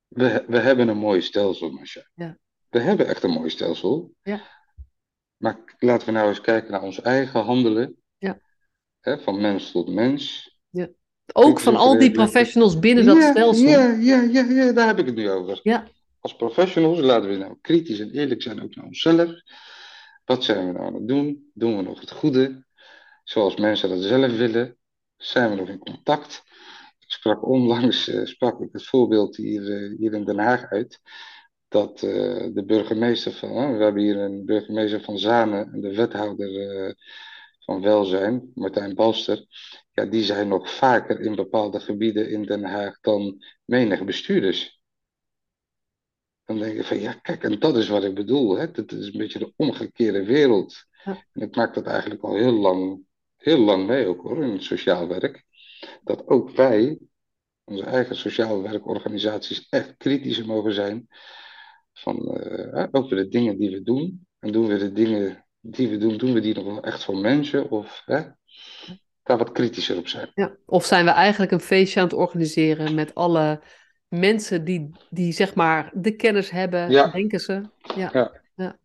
[0.08, 2.10] We, we hebben een mooi stelsel, Masha.
[2.14, 2.38] Ja.
[2.70, 4.14] We hebben echt een mooi stelsel.
[4.22, 4.42] Ja.
[5.38, 7.96] Maar laten we nou eens kijken naar ons eigen handelen.
[8.18, 8.40] Ja.
[9.00, 10.56] Hè, van mens tot mens.
[10.70, 10.88] Ja.
[11.34, 13.68] Ook van al die professionals binnen dat stelsel.
[13.68, 15.60] Ja, ja, ja, ja, daar heb ik het nu over.
[15.64, 15.88] Ja
[16.28, 19.32] als professionals laten we nou kritisch en eerlijk zijn ook naar onszelf.
[20.28, 21.52] Wat zijn we nou aan het doen?
[21.54, 22.66] Doen we nog het goede?
[23.24, 24.78] Zoals mensen dat zelf willen?
[25.18, 26.44] Zijn we nog in contact?
[27.00, 31.02] Ik sprak onlangs uh, sprak ik het voorbeeld hier, uh, hier in Den Haag uit.
[31.68, 36.96] Dat uh, de burgemeester van, we hebben hier een burgemeester van Zanen en de wethouder
[37.60, 39.46] van Welzijn, Martijn Balster.
[39.92, 44.77] Ja, die zijn nog vaker in bepaalde gebieden in Den Haag dan menig bestuurders.
[46.48, 48.58] Dan denk je van ja, kijk, en dat is wat ik bedoel.
[48.58, 48.72] Hè?
[48.72, 50.86] Dat is een beetje de omgekeerde wereld.
[51.04, 51.24] Ja.
[51.34, 53.00] En ik maak dat eigenlijk al heel lang,
[53.38, 55.44] heel lang mee ook hoor, in het sociaal werk.
[56.04, 57.00] Dat ook wij,
[57.64, 61.08] onze eigen sociaal werkorganisaties, echt kritisch mogen zijn.
[61.94, 64.28] Van uh, over de dingen die we doen.
[64.40, 67.18] En doen we de dingen die we doen, doen we die nog wel echt voor
[67.18, 67.70] mensen?
[67.70, 68.22] Of hè,
[69.24, 70.32] daar wat kritischer op zijn.
[70.34, 70.56] Ja.
[70.66, 73.62] Of zijn we eigenlijk een feestje aan het organiseren met alle
[74.08, 77.62] mensen die, die zeg maar de kennis hebben, denken ze.
[77.96, 78.10] Ja.
[78.14, 78.46] Ja.
[78.56, 78.80] Ja,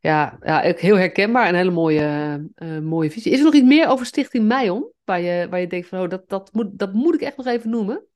[0.00, 0.38] ja.
[0.42, 3.32] ja, heel herkenbaar en een hele mooie, uh, mooie visie.
[3.32, 4.90] Is er nog iets meer over Stichting Meion?
[5.04, 7.46] Waar je, waar je denkt van, oh, dat, dat, moet, dat moet ik echt nog
[7.46, 8.06] even noemen?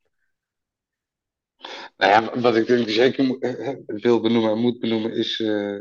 [1.96, 3.38] Nou ja, wat ik denk zeker
[3.86, 5.80] wil benoemen en moet benoemen is uh,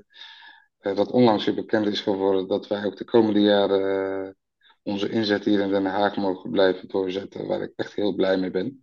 [0.79, 4.36] dat onlangs weer bekend is geworden dat wij ook de komende jaren
[4.83, 8.51] onze inzet hier in Den Haag mogen blijven doorzetten, waar ik echt heel blij mee
[8.51, 8.81] ben.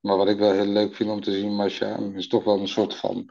[0.00, 2.68] Maar wat ik wel heel leuk vind om te zien, Masha, is toch wel een
[2.68, 3.30] soort van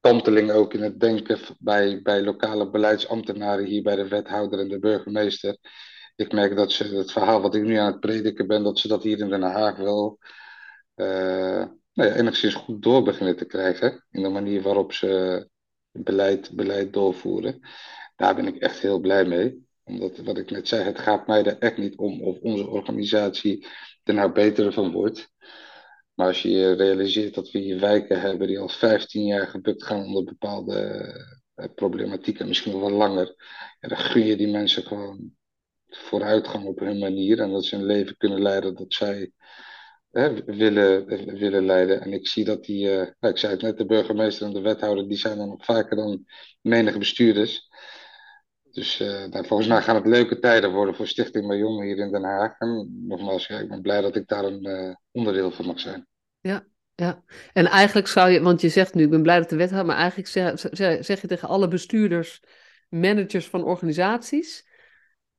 [0.00, 4.78] kanteling ook in het denken bij, bij lokale beleidsambtenaren hier bij de wethouder en de
[4.78, 5.56] burgemeester.
[6.16, 8.88] Ik merk dat ze het verhaal wat ik nu aan het prediken ben, dat ze
[8.88, 10.18] dat hier in Den Haag wel
[10.96, 14.04] uh, nou ja, enigszins goed door beginnen te krijgen.
[14.10, 15.48] In de manier waarop ze
[15.90, 17.60] beleid, beleid doorvoeren.
[18.16, 19.68] Daar ben ik echt heel blij mee.
[19.90, 23.66] Omdat, wat ik net zei, het gaat mij er echt niet om of onze organisatie
[24.02, 25.30] er nou beter van wordt.
[26.14, 30.04] Maar als je realiseert dat we hier wijken hebben die al 15 jaar gebukt gaan
[30.04, 31.14] onder bepaalde
[31.56, 33.34] uh, problematieken, misschien wel langer,
[33.80, 35.32] dan gun je die mensen gewoon
[35.88, 39.32] vooruitgang op hun manier en dat ze een leven kunnen leiden dat zij
[40.10, 41.06] hè, willen,
[41.38, 42.00] willen leiden.
[42.00, 45.08] En ik zie dat die, uh, ik zei het net, de burgemeester en de wethouder,
[45.08, 46.24] die zijn dan nog vaker dan
[46.60, 47.68] menige bestuurders.
[48.72, 52.10] Dus uh, nou, volgens mij gaan het leuke tijden worden voor Stichting Marion hier in
[52.10, 52.58] Den Haag.
[52.58, 56.06] En nogmaals, ja, ik ben blij dat ik daar een onderdeel van mag zijn.
[56.40, 56.64] Ja,
[56.94, 57.22] ja.
[57.52, 59.96] En eigenlijk zou je, want je zegt nu, ik ben blij dat de wethouder, maar
[59.96, 60.60] eigenlijk zeg,
[61.04, 62.42] zeg je tegen alle bestuurders,
[62.88, 64.68] managers van organisaties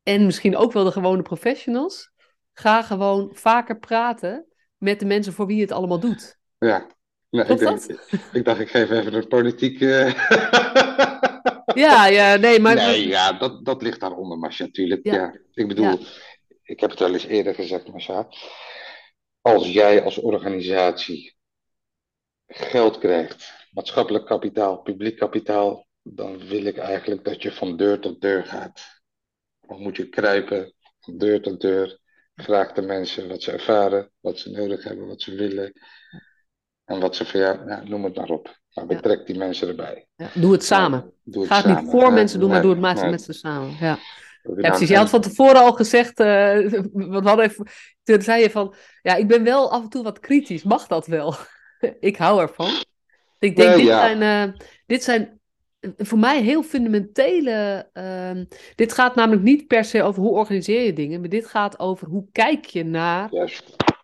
[0.03, 2.11] en misschien ook wel de gewone professionals,
[2.53, 4.45] ga gewoon vaker praten
[4.77, 6.37] met de mensen voor wie je het allemaal doet.
[6.57, 6.87] Ja,
[7.29, 7.81] nou, ik, denk,
[8.31, 10.13] ik, dacht ik geef even een politieke...
[11.65, 12.75] ja, ja, nee, maar...
[12.75, 15.05] Nee, ja, dat, dat ligt daaronder, Masha, natuurlijk.
[15.05, 15.39] Ja.
[15.53, 15.99] Ik bedoel,
[16.63, 18.27] ik heb het wel eens eerder gezegd, Masha
[19.41, 21.35] als jij als organisatie
[22.47, 28.21] geld krijgt, maatschappelijk kapitaal, publiek kapitaal, dan wil ik eigenlijk dat je van deur tot
[28.21, 28.81] deur gaat.
[29.59, 31.99] Dan moet je kruipen van deur tot deur.
[32.35, 35.73] Vraag de mensen wat ze ervaren, wat ze nodig hebben, wat ze willen.
[36.91, 38.59] En wat ze van nou, noem het maar op.
[38.73, 40.07] Maar betrek die mensen erbij.
[40.15, 41.13] Ja, doe het samen.
[41.23, 43.75] doe het Ga het niet voor mensen doen, maar doe het maar met ze samen.
[43.79, 43.97] Ja.
[44.43, 44.89] Ja, precies.
[44.89, 46.25] Je had van tevoren al gezegd, uh,
[46.93, 47.67] we hadden even,
[48.03, 50.63] toen zei je van, ja, ik ben wel af en toe wat kritisch.
[50.63, 51.35] Mag dat wel?
[51.99, 52.71] ik hou ervan.
[53.39, 54.53] Ik denk, dit, zijn, uh,
[54.85, 55.39] dit zijn
[55.97, 57.89] voor mij heel fundamentele.
[57.93, 58.43] Uh,
[58.75, 62.07] dit gaat namelijk niet per se over hoe organiseer je dingen, maar dit gaat over
[62.07, 63.29] hoe kijk je naar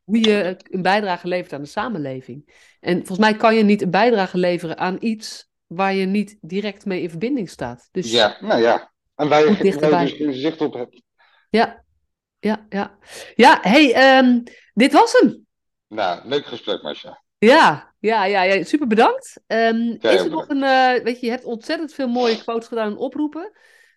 [0.08, 2.66] hoe je een bijdrage levert aan de samenleving.
[2.80, 6.86] En volgens mij kan je niet een bijdrage leveren aan iets waar je niet direct
[6.86, 7.88] mee in verbinding staat.
[7.92, 8.92] Dus, ja, nou ja.
[9.16, 11.02] En waar je, waar je dus zicht op hebt.
[11.50, 11.84] Ja,
[12.40, 12.98] ja, ja.
[13.36, 14.44] Ja, hey, um,
[14.74, 15.46] dit was hem.
[15.88, 17.24] Nou, leuk gesprek, Masha.
[17.38, 19.42] Ja, ja, ja, ja, super bedankt.
[19.48, 22.92] Um, is er nog een, uh, weet je, je hebt ontzettend veel mooie quotes gedaan
[22.92, 23.52] en oproepen.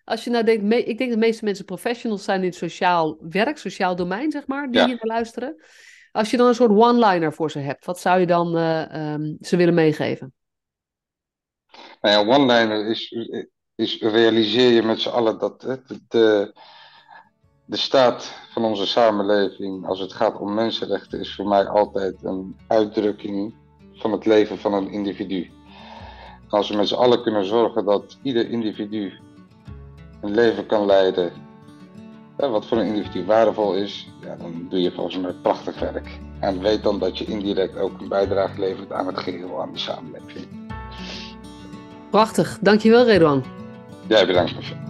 [0.04, 3.18] Als je nou denkt, me, ik denk dat de meeste mensen professionals zijn in sociaal
[3.20, 4.86] werk, sociaal domein, zeg maar, die ja.
[4.86, 5.62] hier luisteren.
[6.12, 9.36] Als je dan een soort one-liner voor ze hebt, wat zou je dan uh, um,
[9.40, 10.34] ze willen meegeven?
[12.00, 13.14] Nou ja, one-liner is,
[13.74, 16.54] is realiseer je met z'n allen dat de, de,
[17.64, 22.56] de staat van onze samenleving, als het gaat om mensenrechten, is voor mij altijd een
[22.66, 23.54] uitdrukking
[23.94, 25.50] van het leven van een individu.
[26.48, 29.12] Als we met z'n allen kunnen zorgen dat ieder individu
[30.20, 31.32] een leven kan leiden
[32.48, 36.18] wat voor een individu waardevol is, ja, dan doe je volgens mij prachtig werk.
[36.40, 39.78] En weet dan dat je indirect ook een bijdrage levert aan het geheel, aan de
[39.78, 40.46] samenleving.
[42.10, 43.44] Prachtig, dankjewel Redouan.
[44.06, 44.89] Jij bedankt, Michel.